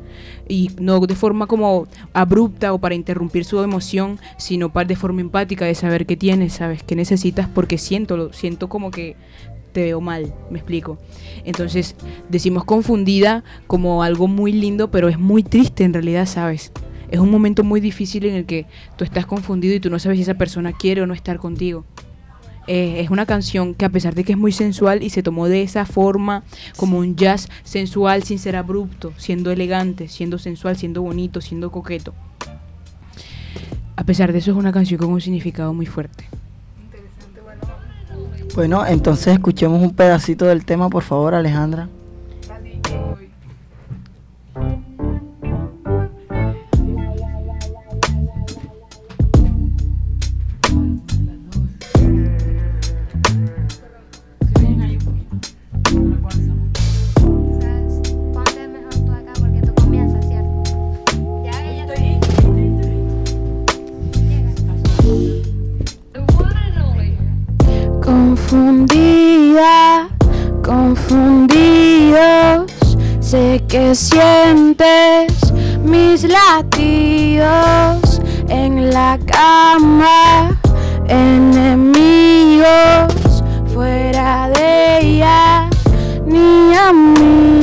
[0.48, 5.66] Y no de forma como abrupta o para interrumpir su emoción, sino de forma empática
[5.66, 6.82] de saber qué tienes, ¿sabes?
[6.84, 7.50] ¿Qué necesitas?
[7.50, 9.16] Porque siento, lo siento como que
[9.74, 10.98] te veo mal, me explico.
[11.44, 11.96] Entonces
[12.30, 16.72] decimos confundida como algo muy lindo, pero es muy triste en realidad, ¿sabes?
[17.10, 18.66] Es un momento muy difícil en el que
[18.98, 21.86] tú estás confundido y tú no sabes si esa persona quiere o no estar contigo.
[22.66, 25.50] Eh, es una canción que a pesar de que es muy sensual y se tomó
[25.50, 26.44] de esa forma
[26.78, 32.14] como un jazz sensual sin ser abrupto, siendo elegante, siendo sensual, siendo bonito, siendo coqueto.
[33.96, 36.26] A pesar de eso es una canción con un significado muy fuerte.
[38.56, 41.90] Bueno, entonces escuchemos un pedacito del tema, por favor, Alejandra.
[68.54, 70.10] Confundida,
[70.64, 72.70] confundidos,
[73.20, 75.34] sé que sientes
[75.84, 80.56] mis latidos en la cama,
[81.08, 82.62] enemigos
[83.74, 85.68] fuera de ella,
[86.28, 87.63] ni amigos, ni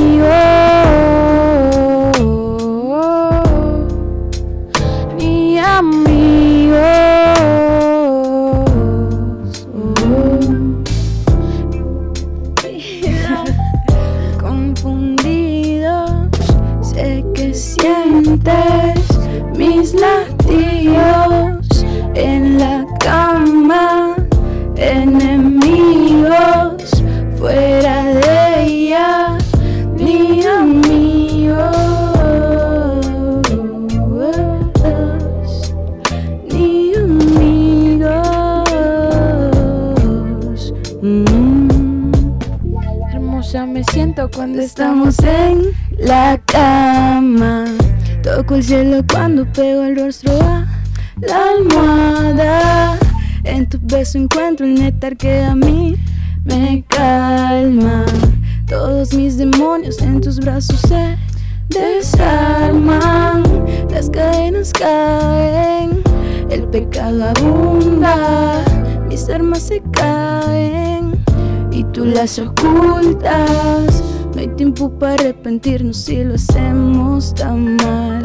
[75.63, 78.23] si lo hacemos tan mal.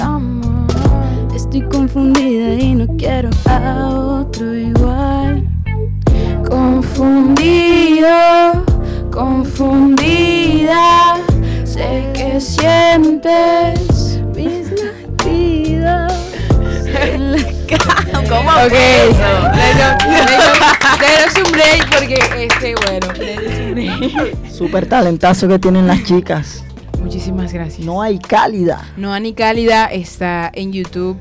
[1.35, 5.45] Estoy confundida y no quiero a otro igual.
[6.47, 8.07] Confundido,
[9.11, 10.77] confundida.
[11.65, 16.13] Sé que sientes mis latidos.
[16.95, 18.23] en la cama.
[18.29, 18.75] ¿Cómo ok,
[21.01, 24.49] denos un break porque este, bueno, denos un break.
[24.49, 26.64] Super talentazo que tienen las chicas.
[27.55, 27.85] Gracias.
[27.85, 28.85] No hay cálida.
[28.97, 31.15] No Ani Cálida está en YouTube.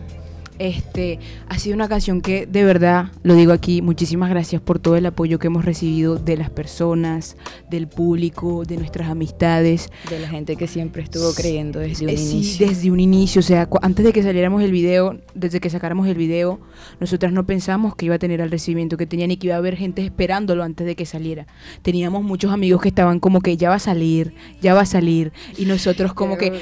[0.58, 4.96] Este, ha sido una canción que de verdad, lo digo aquí, muchísimas gracias por todo
[4.96, 7.36] el apoyo que hemos recibido de las personas,
[7.74, 9.90] del público, de nuestras amistades.
[10.08, 12.68] De la gente que siempre estuvo creyendo desde un Eh, sí, inicio.
[12.68, 16.14] desde un inicio, o sea, antes de que saliéramos el video, desde que sacáramos el
[16.16, 16.60] video,
[17.00, 19.58] nosotras no pensamos que iba a tener el recibimiento que tenía ni que iba a
[19.58, 21.46] haber gente esperándolo antes de que saliera.
[21.82, 25.32] Teníamos muchos amigos que estaban como que ya va a salir, ya va a salir,
[25.58, 26.52] y nosotros como que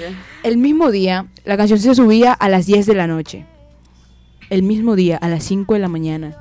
[0.43, 3.47] el mismo día, la canción se subía a las 10 de la noche.
[4.51, 6.37] El mismo día, a las 5 de la mañana,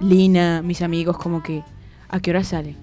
[0.00, 1.62] Lina, mis amigos, como que,
[2.08, 2.76] ¿a qué hora sale?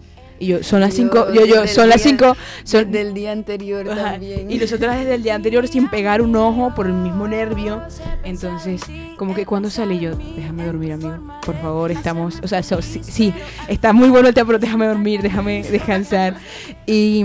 [0.44, 2.36] Y yo, son las 5, yo, yo, son las 5,
[2.66, 4.52] son del día anterior Ajá, también.
[4.52, 7.82] Y nosotras desde el día anterior sin pegar un ojo por el mismo nervio.
[8.26, 8.82] Entonces,
[9.18, 11.18] como que cuando sale yo, déjame dormir, amigo.
[11.46, 13.34] Por favor, estamos, o sea, so- sí, sí,
[13.70, 16.36] está muy bueno el tema, pero déjame dormir, déjame descansar.
[16.86, 17.24] Y,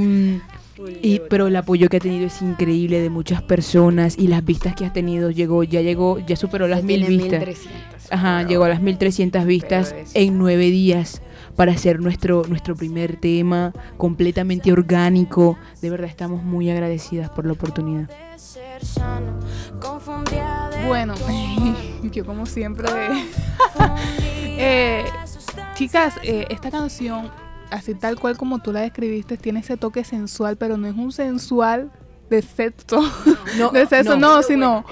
[1.03, 4.77] y pero el apoyo que ha tenido es increíble de muchas personas y las vistas
[4.77, 7.41] que has tenido llegó, ya llegó, ya superó las mil vistas.
[7.41, 11.21] 1300, Ajá, llegó a las 1300 vistas en nueve días
[11.59, 15.59] para hacer nuestro, nuestro primer tema completamente orgánico.
[15.83, 18.09] De verdad estamos muy agradecidas por la oportunidad.
[20.87, 21.15] Bueno,
[22.13, 22.89] yo como siempre...
[24.61, 25.05] Eh,
[25.75, 27.31] chicas, eh, esta canción,
[27.71, 31.13] así tal cual como tú la describiste, tiene ese toque sensual, pero no es un
[31.13, 31.93] sensual
[32.31, 33.01] de sexo,
[33.59, 34.37] No, de sexo, no.
[34.37, 34.85] no, sino,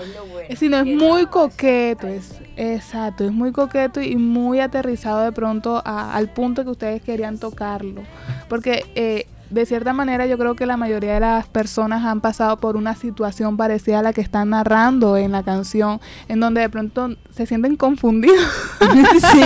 [0.57, 6.14] sino es muy coqueto, es exacto, es muy coqueto y muy aterrizado de pronto a-
[6.14, 8.03] al punto que ustedes querían tocarlo,
[8.49, 12.57] porque eh, de cierta manera yo creo que la mayoría de las personas han pasado
[12.57, 16.68] por una situación parecida a la que están narrando en la canción, en donde de
[16.68, 18.45] pronto se sienten confundidos.
[19.32, 19.43] sí,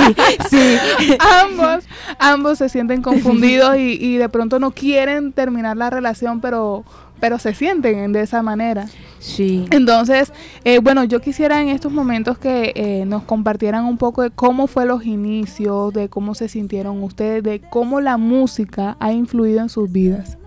[0.49, 0.78] sí.
[1.45, 1.84] ambos,
[2.18, 6.82] ambos se sienten confundidos y, y de pronto no quieren terminar la relación, pero,
[7.21, 8.87] pero se sienten de esa manera.
[9.18, 9.66] Sí.
[9.71, 10.33] Entonces,
[10.64, 14.66] eh, bueno, yo quisiera en estos momentos que eh, nos compartieran un poco de cómo
[14.66, 19.68] fue los inicios, de cómo se sintieron ustedes, de cómo la música ha influido en
[19.68, 20.39] sus vidas.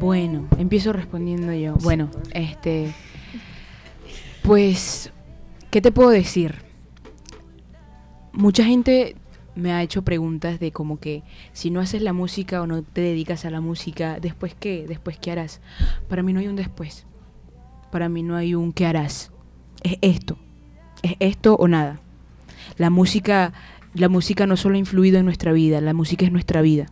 [0.00, 1.74] Bueno, empiezo respondiendo yo.
[1.82, 2.94] Bueno, este.
[4.42, 5.12] Pues,
[5.70, 6.56] ¿qué te puedo decir?
[8.32, 9.16] Mucha gente
[9.58, 13.00] me ha hecho preguntas de como que si no haces la música o no te
[13.00, 14.86] dedicas a la música, ¿después qué?
[14.86, 15.60] ¿Después qué harás?
[16.08, 17.06] Para mí no hay un después.
[17.90, 19.32] Para mí no hay un qué harás.
[19.82, 20.38] Es esto.
[21.02, 22.00] Es esto o nada.
[22.76, 23.52] La música,
[23.94, 26.86] la música no solo ha influido en nuestra vida, la música es nuestra vida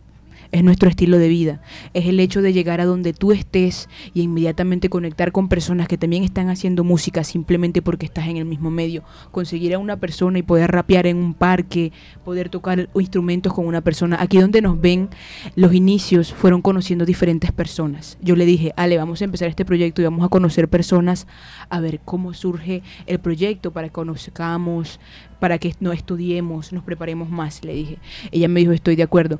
[0.51, 1.61] es nuestro estilo de vida,
[1.93, 5.97] es el hecho de llegar a donde tú estés y inmediatamente conectar con personas que
[5.97, 10.39] también están haciendo música simplemente porque estás en el mismo medio, conseguir a una persona
[10.39, 11.91] y poder rapear en un parque,
[12.23, 14.17] poder tocar instrumentos con una persona.
[14.19, 15.09] Aquí donde nos ven,
[15.55, 18.17] los inicios fueron conociendo diferentes personas.
[18.21, 21.27] Yo le dije, Ale, vamos a empezar este proyecto y vamos a conocer personas,
[21.69, 24.99] a ver cómo surge el proyecto para que conozcamos,
[25.39, 27.99] para que no estudiemos, nos preparemos más, le dije.
[28.31, 29.39] Ella me dijo, estoy de acuerdo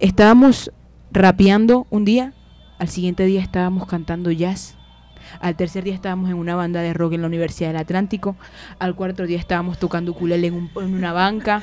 [0.00, 0.72] estábamos
[1.12, 2.32] rapeando un día,
[2.78, 4.76] al siguiente día estábamos cantando jazz,
[5.40, 8.36] al tercer día estábamos en una banda de rock en la Universidad del Atlántico,
[8.78, 11.62] al cuarto día estábamos tocando ukulele en, en una banca.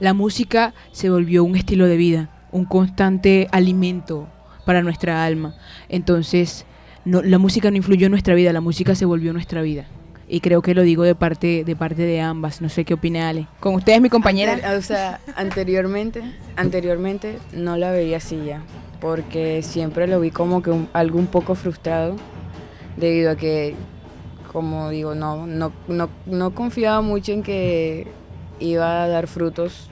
[0.00, 4.28] La música se volvió un estilo de vida, un constante alimento
[4.64, 5.54] para nuestra alma.
[5.88, 6.66] Entonces,
[7.04, 9.86] no, la música no influyó en nuestra vida, la música se volvió nuestra vida.
[10.34, 12.62] Y creo que lo digo de parte de parte de ambas.
[12.62, 13.48] No sé qué opina Ale.
[13.60, 14.58] Con ustedes, mi compañera.
[14.78, 16.22] O sea, anteriormente,
[16.56, 18.62] anteriormente no la veía así ya,
[18.98, 22.16] porque siempre lo vi como que un- algo un poco frustrado,
[22.96, 23.74] debido a que,
[24.50, 28.06] como digo, no, no, no, no confiaba mucho en que
[28.58, 29.90] iba a dar frutos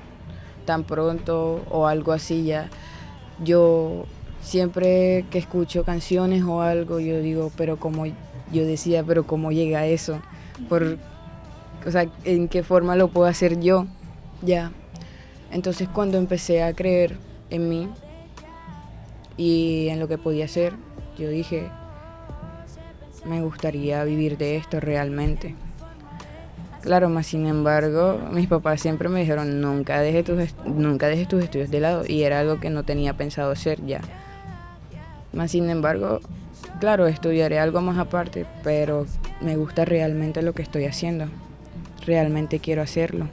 [0.64, 2.70] tan pronto o algo así ya.
[3.44, 4.06] Yo
[4.40, 8.06] siempre que escucho canciones o algo, yo digo, pero como
[8.52, 10.20] yo decía, pero cómo llega a eso,
[10.68, 10.98] por,
[11.86, 13.86] o sea, en qué forma lo puedo hacer yo,
[14.42, 14.72] ya.
[15.50, 17.16] Entonces cuando empecé a creer
[17.50, 17.88] en mí
[19.36, 20.74] y en lo que podía hacer,
[21.18, 21.68] yo dije,
[23.24, 25.54] me gustaría vivir de esto realmente.
[26.82, 31.42] Claro, más sin embargo, mis papás siempre me dijeron, nunca dejes tus, nunca dejes tus
[31.42, 34.00] estudios de lado, y era algo que no tenía pensado hacer ya.
[35.32, 36.20] Más sin embargo,
[36.80, 39.06] claro, estudiaré algo más aparte, pero
[39.40, 41.26] me gusta realmente lo que estoy haciendo.
[42.04, 43.28] Realmente quiero hacerlo.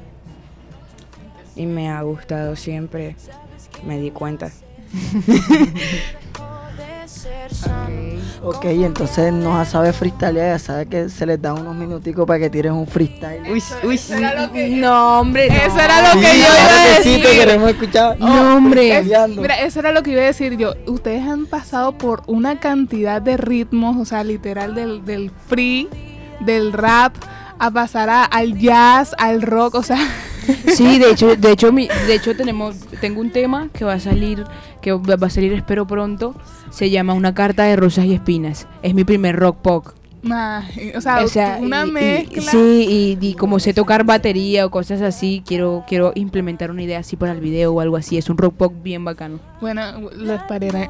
[1.55, 3.15] Y me ha gustado siempre,
[3.83, 4.51] me di cuenta.
[8.43, 12.49] Ok, entonces no sabe freestyle, ya sabe que se les da unos minuticos para que
[12.49, 13.41] tiren un freestyle.
[13.51, 13.99] Uy, uy,
[14.75, 15.47] No, hombre.
[15.47, 17.25] Eso era lo que Sí, yo iba a que decir.
[17.39, 18.19] queremos escuchar.
[18.19, 18.99] No, hombre.
[18.99, 20.73] Es- mira, eso era lo que iba a decir yo.
[20.85, 25.89] Ustedes han pasado por una cantidad de ritmos, o sea, literal del, del free,
[26.39, 27.15] del rap,
[27.59, 29.97] a pasar a- al jazz, al rock, o sea,
[30.73, 33.99] Sí, de hecho, de hecho, mi, de hecho tenemos, tengo un tema que va a
[33.99, 34.45] salir,
[34.81, 36.35] que va a salir espero pronto.
[36.69, 38.67] Se llama Una carta de rosas y espinas.
[38.83, 39.85] Es mi primer rock pop.
[40.95, 42.41] o sea, una y- y- mezcla.
[42.51, 46.99] sí, y, y como sé tocar batería o cosas así, quiero, quiero implementar una idea
[46.99, 48.17] así para el video o algo así.
[48.17, 49.39] Es un rock pop bien bacano.
[49.61, 50.37] Bueno, lo,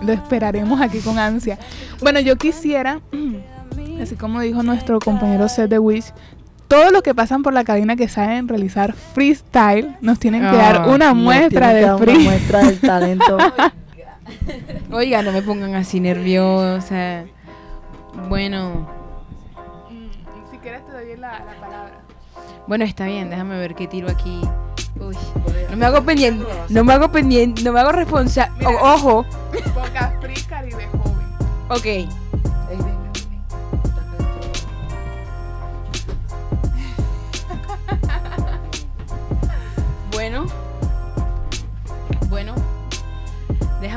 [0.03, 1.59] lo esperaremos aquí con ansia.
[2.01, 3.01] Bueno, yo quisiera,
[4.01, 6.05] así como dijo nuestro compañero Seth de Wish,
[6.68, 10.88] todos los que pasan por la cabina que saben realizar freestyle nos tienen que dar
[10.89, 13.38] una muestra de dar una muestra del talento.
[14.91, 17.24] Oiga, no me pongan así nerviosa.
[18.30, 18.88] Bueno,
[20.51, 22.01] Si quieres te doy la, palabra.
[22.68, 24.41] bueno, está bien, déjame ver qué tiro aquí.
[24.99, 25.15] Uy,
[25.70, 28.65] no me hago pendiente, no me hago pendiente, no me hago responsable.
[28.65, 29.26] Ojo,
[29.76, 32.07] Boca Free Caribe Joven.
[32.07, 32.26] ok.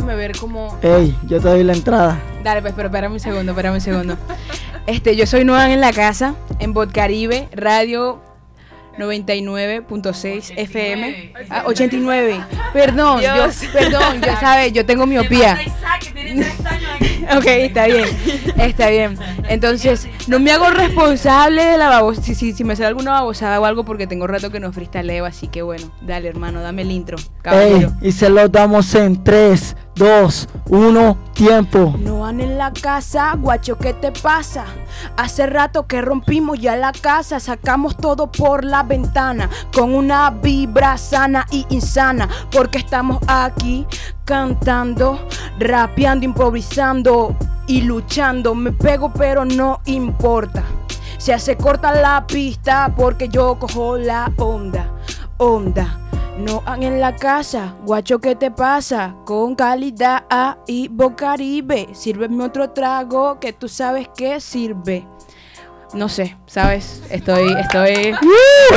[0.01, 0.79] Déjame ver cómo.
[0.83, 2.19] Ey, yo te doy la entrada.
[2.43, 4.17] Dale, pues, pero espérame un segundo, espérame un segundo.
[4.87, 8.19] Este, yo soy Noan en la casa, en Bot Caribe, radio
[8.99, 11.33] 99.6 FM.
[11.49, 12.45] Ah, 89.
[12.73, 13.61] Perdón, yo, Dios.
[13.73, 15.59] perdón, ya sabes, yo tengo miopía.
[17.37, 18.07] Ok, está bien,
[18.57, 19.17] está bien.
[19.49, 22.23] Entonces, no me hago responsable de la babosa.
[22.23, 25.27] Si, si, si me sale alguna babosada o algo, porque tengo rato que no freestaleo,
[25.27, 29.77] así que bueno, dale, hermano, dame el intro, Ey, y se lo damos en 3,
[29.95, 31.95] 2, 1, tiempo.
[31.99, 34.65] No han en la casa, guacho, ¿qué te pasa?
[35.17, 40.97] Hace rato que rompimos ya la casa, sacamos todo por la ventana con una vibra
[40.97, 43.87] sana y insana, porque estamos aquí
[44.31, 45.19] cantando,
[45.59, 48.55] rapeando, improvisando y luchando.
[48.55, 50.63] Me pego, pero no importa.
[51.19, 54.89] Se hace corta la pista porque yo cojo la onda,
[55.39, 55.99] onda.
[56.39, 59.17] No han en la casa, guacho, ¿qué te pasa?
[59.27, 61.89] Con calidad A y Bocaribe.
[61.93, 65.09] Sírveme otro trago que tú sabes que sirve.
[65.93, 67.03] No sé, ¿sabes?
[67.11, 68.15] Estoy, estoy.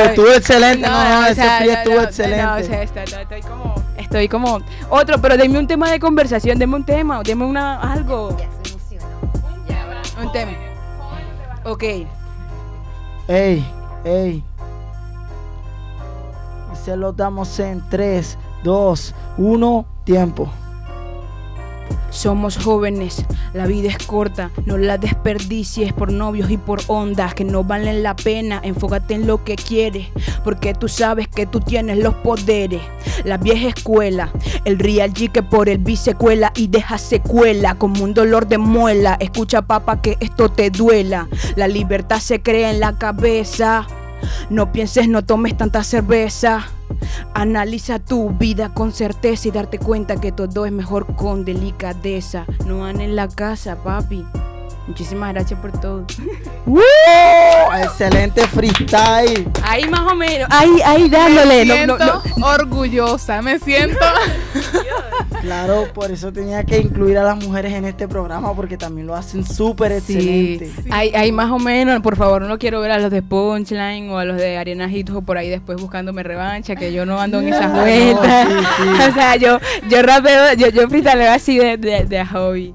[0.04, 2.42] estuvo excelente, no, no, o ese sea, free no, estuvo no, excelente.
[2.42, 3.74] no, o sea, está- estoy como.
[3.96, 4.58] Estoy como.
[4.90, 7.80] Otro, pero denme un tema de conversación, denme un tema, denme una.
[7.80, 8.36] algo.
[10.20, 10.52] Un tema.
[11.64, 11.82] Ok.
[13.28, 13.64] Ey,
[14.04, 14.44] ey.
[16.72, 20.50] Y se lo damos en 3, 2, 1, tiempo.
[22.14, 27.42] Somos jóvenes, la vida es corta, no la desperdicies por novios y por ondas que
[27.42, 28.60] no valen la pena.
[28.62, 30.06] Enfócate en lo que quieres,
[30.44, 32.80] porque tú sabes que tú tienes los poderes.
[33.24, 34.30] La vieja escuela,
[34.64, 38.46] el real G que por el B se cuela y deja secuela como un dolor
[38.46, 39.16] de muela.
[39.18, 41.26] Escucha, papá, que esto te duela.
[41.56, 43.88] La libertad se crea en la cabeza.
[44.50, 46.68] No pienses, no tomes tanta cerveza.
[47.34, 52.46] Analiza tu vida con certeza y darte cuenta que todo es mejor con delicadeza.
[52.66, 54.24] No han en la casa, papi.
[54.86, 56.04] Muchísimas gracias por todo.
[56.66, 56.80] ¡Woo!
[57.82, 59.48] Excelente freestyle.
[59.62, 60.48] Ahí más o menos.
[60.50, 61.64] Ahí, ahí dándole.
[61.64, 62.46] Me siento no, no.
[62.46, 63.98] orgullosa, me siento.
[65.40, 69.14] Claro, por eso tenía que incluir a las mujeres en este programa porque también lo
[69.14, 70.90] hacen súper Sí, excelente.
[70.90, 74.16] Hay, hay más o menos, por favor, no quiero ver a los de Punchline o
[74.16, 77.48] a los de Hits o por ahí después buscándome revancha, que yo no ando en
[77.48, 78.48] esas vueltas.
[78.48, 79.10] sí, sí.
[79.10, 79.58] o sea, yo,
[79.90, 82.72] yo rapeo, yo, yo freestaleo así de, de, de hobby.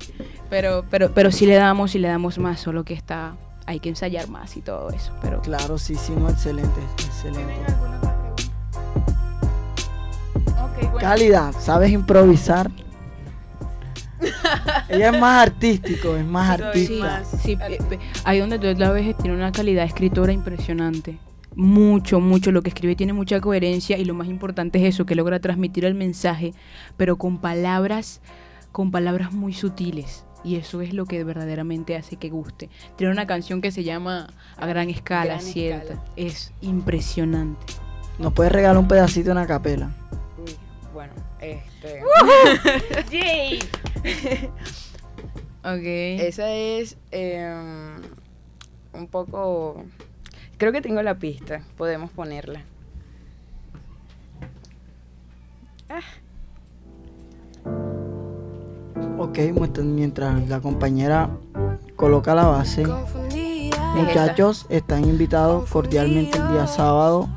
[0.50, 3.36] Pero, pero, pero sí le damos, sí le damos más, solo que está,
[3.66, 5.14] hay que ensayar más y todo eso.
[5.22, 7.54] Pero Claro, sí, sí, no, excelente, excelente.
[11.00, 12.70] Cálida, ¿sabes improvisar?
[14.90, 17.24] Ella es más artístico, es más Sí, artista.
[17.42, 21.18] sí, eh, eh, ahí donde tú la ves tiene una calidad escritora impresionante.
[21.56, 22.52] Mucho, mucho.
[22.52, 25.86] Lo que escribe tiene mucha coherencia y lo más importante es eso, que logra transmitir
[25.86, 26.54] el mensaje,
[26.98, 28.22] pero con palabras,
[28.72, 30.26] con palabras muy sutiles.
[30.44, 32.70] Y eso es lo que verdaderamente hace que guste.
[32.96, 34.28] Tiene una canción que se llama
[34.58, 35.94] A gran escala, Gran cierta.
[35.94, 36.12] escala.
[36.16, 37.74] Es impresionante.
[38.18, 39.92] ¿Nos puedes regalar un pedacito en la capela?
[40.38, 40.56] Uy,
[40.94, 42.02] bueno, este.
[43.12, 43.60] ¡Yay!
[45.64, 46.22] ok.
[46.26, 48.02] Esa es em,
[48.94, 49.84] un poco.
[50.58, 51.64] Creo que tengo la pista.
[51.78, 52.64] Podemos ponerla.
[59.18, 59.40] Ok,
[59.84, 61.30] mientras la compañera
[61.96, 62.84] coloca la base,
[63.96, 67.28] muchachos, están invitados cordialmente el día sábado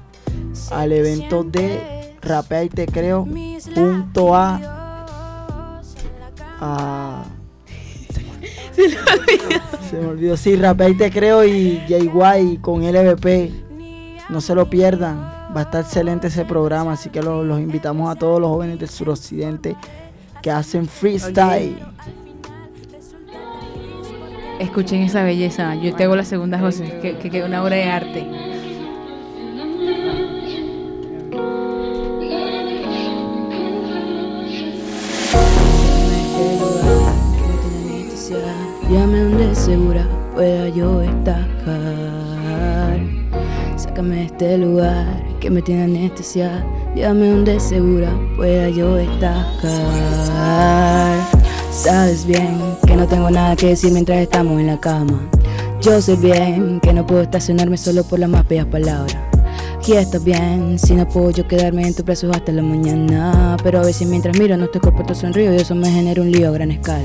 [0.70, 3.26] al evento de Rapea y Te Creo
[3.74, 4.60] junto a...
[6.60, 7.24] a
[9.90, 13.50] se me olvidó, sí, Rapea y Te Creo y JY con LVP
[14.30, 15.18] No se lo pierdan.
[15.54, 18.78] Va a estar excelente ese programa, así que lo- los invitamos a todos los jóvenes
[18.78, 19.76] del suroccidente
[20.42, 21.76] que hacen freestyle.
[24.58, 25.74] Escuchen esa belleza.
[25.76, 28.26] Yo te hago las segundas voces, que, que queda una obra de arte.
[38.90, 41.48] Llame donde segura pueda yo estar.
[43.76, 46.64] Sácame de este lugar que me tiene anestesia.
[46.94, 49.44] Llame donde segura pueda yo estar.
[51.72, 55.20] Sabes bien que no tengo nada que decir mientras estamos en la cama.
[55.80, 59.16] Yo sé bien que no puedo estacionarme solo por las más bellas palabras.
[59.84, 63.56] Y está bien, si no puedo yo quedarme en tus brazos hasta la mañana.
[63.64, 66.50] Pero a veces mientras miro nuestro cuerpo te sonrío y eso me genera un lío
[66.50, 67.02] a gran escala.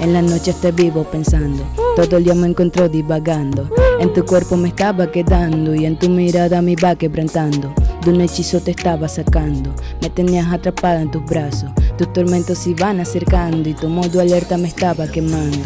[0.00, 1.62] En la noche estoy vivo pensando,
[1.94, 3.70] todo el día me encuentro divagando.
[3.98, 7.72] En tu cuerpo me estaba quedando y en tu mirada me iba quebrantando.
[8.04, 11.70] De un hechizo te estaba sacando, me tenías atrapada en tus brazos.
[11.96, 15.58] Tus tormentos se iban acercando y tu modo alerta me estaba quemando.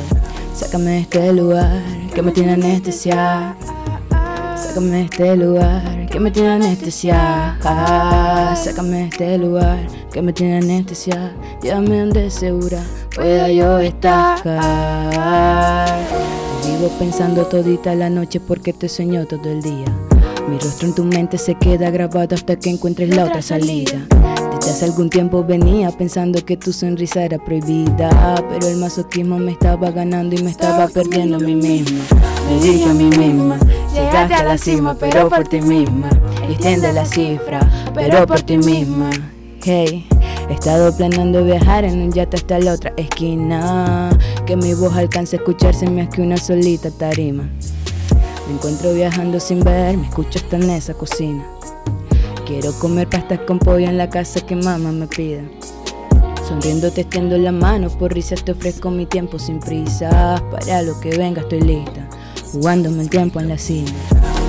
[0.54, 1.82] Sácame de este lugar
[2.14, 3.56] que me tiene anestesia.
[4.56, 7.58] Sácame de este lugar que me tiene anestesia.
[8.54, 11.34] Sácame de este lugar que me tiene anestesia.
[11.62, 12.80] Llévame donde segura
[13.14, 14.40] pueda yo estar.
[16.70, 19.86] Vivo pensando todita la noche porque te sueño todo el día.
[20.48, 24.06] Mi rostro en tu mente se queda grabado hasta que encuentres la otra salida.
[24.54, 29.50] Desde hace algún tiempo venía pensando que tu sonrisa era prohibida, pero el masoquismo me
[29.50, 32.04] estaba ganando y me estaba perdiendo a mí misma.
[32.48, 33.58] Me dije a mí misma,
[33.92, 36.08] llegaste a la cima, pero por ti misma.
[36.48, 39.10] Extiende la cifra, pero por ti misma.
[39.62, 40.06] Hey,
[40.48, 44.10] he estado planeando viajar en un yate hasta la otra esquina.
[44.50, 47.48] Que mi voz alcance a escucharse más que una solita tarima.
[48.48, 51.46] Me encuentro viajando sin ver, me escucho hasta en esa cocina.
[52.48, 55.42] Quiero comer pastas con pollo en la casa que mamá me pida.
[56.48, 60.42] Sonriendo te extiendo la mano, por risa te ofrezco mi tiempo sin prisa.
[60.50, 62.08] Para lo que venga estoy lista,
[62.50, 63.90] jugándome el tiempo en la cima.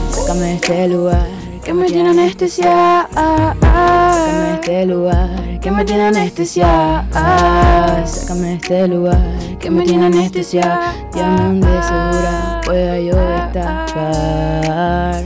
[0.09, 3.07] Sácame de este lugar que me tiene anestesia.
[3.15, 4.13] ah, ah.
[4.15, 7.07] Sácame de este lugar que me tiene anestesia.
[7.13, 8.03] ah.
[8.05, 9.19] Sácame de este lugar
[9.59, 10.79] que me tiene anestesia.
[11.13, 13.11] Llame donde segura pueda yo
[13.45, 15.23] estar.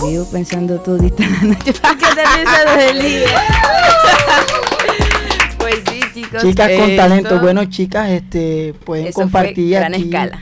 [0.00, 1.72] Te vivo pensando todita la noche.
[1.82, 3.28] ¿Por qué te piensas desde el día?
[5.58, 6.42] Pues sí, chicos.
[6.42, 10.04] Chicas con talento, bueno chicas, este pueden compartir gran aquí.
[10.04, 10.40] escala.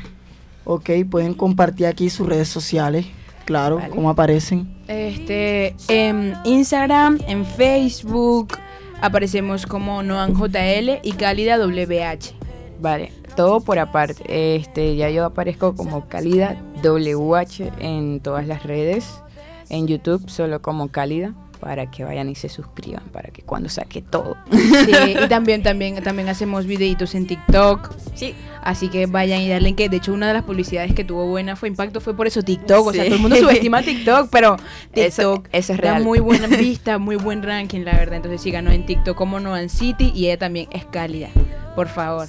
[0.64, 3.06] Ok, pueden compartir aquí sus redes sociales,
[3.46, 3.88] claro, Vale.
[3.88, 4.68] cómo aparecen.
[4.88, 8.58] Este, en Instagram, en Facebook,
[9.00, 12.34] aparecemos como NoanJL y Cálida WH.
[12.80, 14.56] Vale, todo por aparte.
[14.56, 19.22] Este, ya yo aparezco como Cálida WH en todas las redes.
[19.68, 24.02] En YouTube solo como Cálida para que vayan y se suscriban para que cuando saque
[24.02, 24.36] todo.
[24.50, 24.92] Sí,
[25.24, 27.92] y también, también, también hacemos videitos en TikTok.
[28.14, 28.34] Sí.
[28.62, 31.54] Así que vayan y darle que de hecho una de las publicidades que tuvo buena
[31.56, 32.86] fue impacto fue por eso TikTok.
[32.86, 34.56] O sea, todo el mundo subestima TikTok, pero
[34.92, 36.04] TikTok eso es da real.
[36.04, 38.16] muy buena vista, muy buen ranking, la verdad.
[38.16, 41.28] Entonces sí ganó en TikTok como Noan City y ella también es cálida.
[41.74, 42.26] Por favor.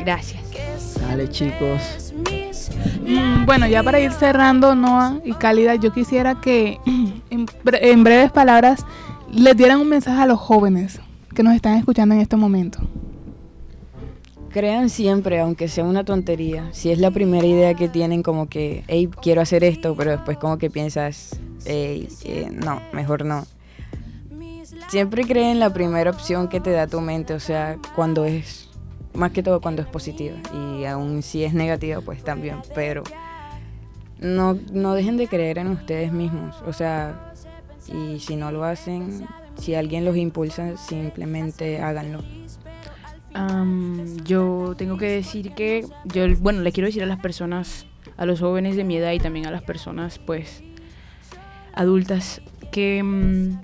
[0.00, 0.42] Gracias.
[1.00, 2.12] Dale chicos.
[3.06, 6.78] Mm, bueno, ya para ir cerrando, Noah y Cálida, yo quisiera que
[7.30, 8.84] en, bre- en breves palabras
[9.32, 11.00] les dieran un mensaje a los jóvenes
[11.34, 12.80] que nos están escuchando en este momento.
[14.50, 16.68] Crean siempre, aunque sea una tontería.
[16.72, 20.38] Si es la primera idea que tienen, como que, hey, quiero hacer esto, pero después
[20.38, 23.46] como que piensas, hey, eh, no, mejor no.
[24.88, 28.68] Siempre creen la primera opción que te da tu mente, o sea, cuando es,
[29.14, 30.36] más que todo cuando es positiva.
[30.54, 33.02] Y aún si es negativa, pues también, pero
[34.20, 37.32] no, no dejen de creer en ustedes mismos, o sea,
[37.88, 42.22] y si no lo hacen, si alguien los impulsa, simplemente háganlo.
[43.32, 47.86] Am, yo tengo que decir que yo, bueno, le quiero decir a las personas,
[48.16, 50.62] a los jóvenes de mi edad y también a las personas, pues,
[51.72, 52.42] adultas,
[52.72, 53.60] que mm,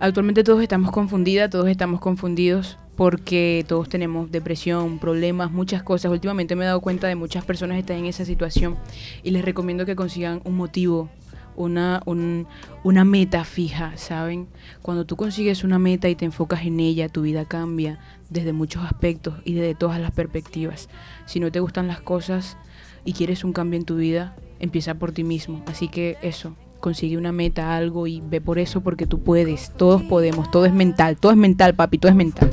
[0.00, 6.10] actualmente todos estamos confundidas, todos estamos confundidos porque todos tenemos depresión, problemas, muchas cosas.
[6.10, 8.76] Últimamente me he dado cuenta de muchas personas que están en esa situación
[9.22, 11.10] y les recomiendo que consigan un motivo,
[11.56, 12.46] una, un-
[12.84, 14.46] una meta fija, ¿saben?
[14.82, 17.98] Cuando tú consigues una meta y te enfocas en ella, tu vida cambia
[18.30, 20.88] desde muchos aspectos y desde todas las perspectivas.
[21.26, 22.56] Si no te gustan las cosas
[23.04, 25.62] y quieres un cambio en tu vida, empieza por ti mismo.
[25.66, 30.02] Así que eso, consigue una meta, algo y ve por eso porque tú puedes, todos
[30.02, 32.50] podemos, todo es mental, todo es mental, papi, todo es mental.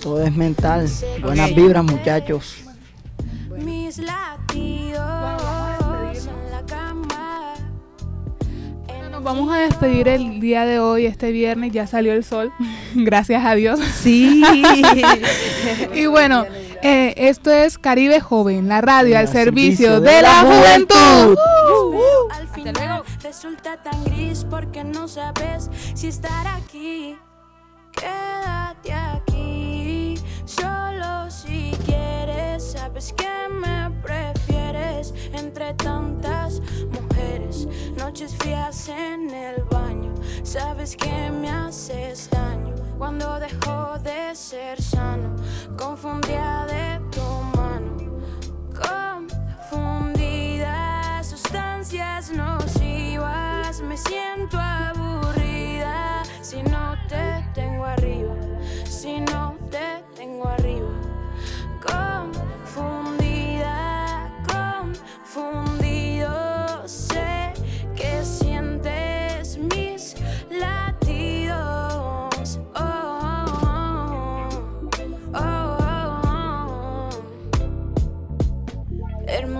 [0.00, 0.88] Todo es mental.
[1.22, 2.64] Buenas vibras, muchachos.
[3.56, 4.98] Mis latidos
[6.26, 7.54] en la cama.
[9.10, 12.50] Nos vamos a despedir el día de hoy, este viernes, ya salió el sol,
[12.94, 13.78] gracias a Dios.
[13.80, 14.42] Sí.
[15.94, 16.46] y bueno,
[16.82, 21.36] eh, esto es Caribe Joven, la radio al servicio de la juventud.
[22.32, 27.16] Al final resulta tan gris porque no sabes si estar aquí.
[27.92, 29.69] Quédate aquí,
[32.80, 37.68] Sabes que me prefieres entre tantas mujeres.
[37.98, 42.74] Noches frías en el baño, sabes que me haces daño.
[42.96, 45.36] Cuando dejo de ser sano,
[45.76, 47.20] confundida de tu
[47.54, 48.18] mano.
[49.68, 58.34] Confundida, sustancias nocivas, me siento aburrida si no te tengo arriba,
[58.86, 60.89] si no te tengo arriba.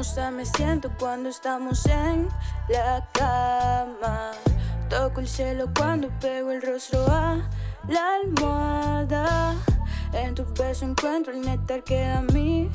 [0.00, 2.26] Hermosa me siento cuando estamos en
[2.70, 4.30] la cama.
[4.88, 7.46] Toco el cielo cuando pego el rostro a
[7.86, 9.54] la almohada.
[10.14, 12.70] En tu beso encuentro el néctar que a mí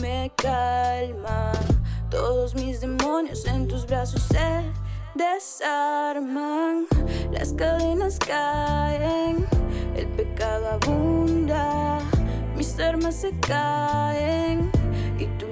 [0.00, 1.52] me calma.
[2.10, 4.62] Todos mis demonios en tus brazos se
[5.14, 6.86] desarman.
[7.30, 9.46] Las cadenas caen,
[9.94, 11.98] el pecado abunda.
[12.56, 14.79] Mis armas se caen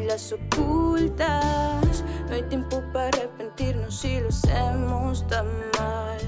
[0.08, 2.02] las ocultas.
[2.28, 5.46] No hay tiempo para arrepentirnos si lo hacemos tan
[5.78, 6.18] mal.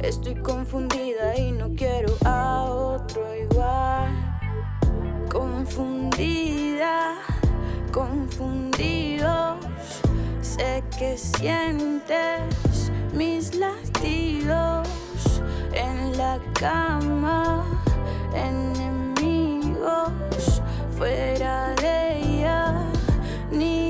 [0.00, 4.08] Estoy confundida y no quiero a otro igual.
[5.30, 7.16] Confundida,
[7.92, 9.58] confundidos.
[10.40, 14.88] Sé que sientes mis latidos
[15.72, 17.62] en la cama.
[18.34, 20.12] Enemigos
[20.96, 22.33] fuera de
[23.52, 23.83] ella,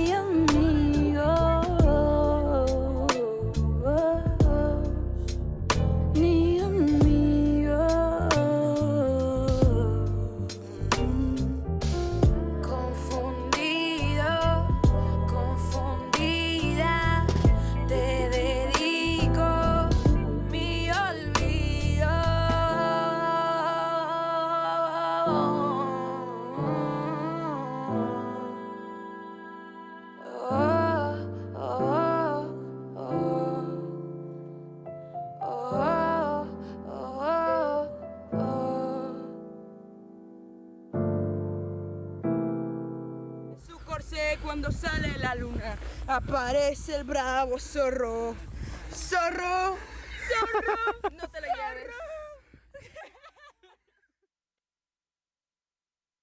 [46.17, 48.35] aparece el bravo zorro.
[48.93, 49.77] Zorro,
[50.29, 52.14] zorro, no te lo lleves.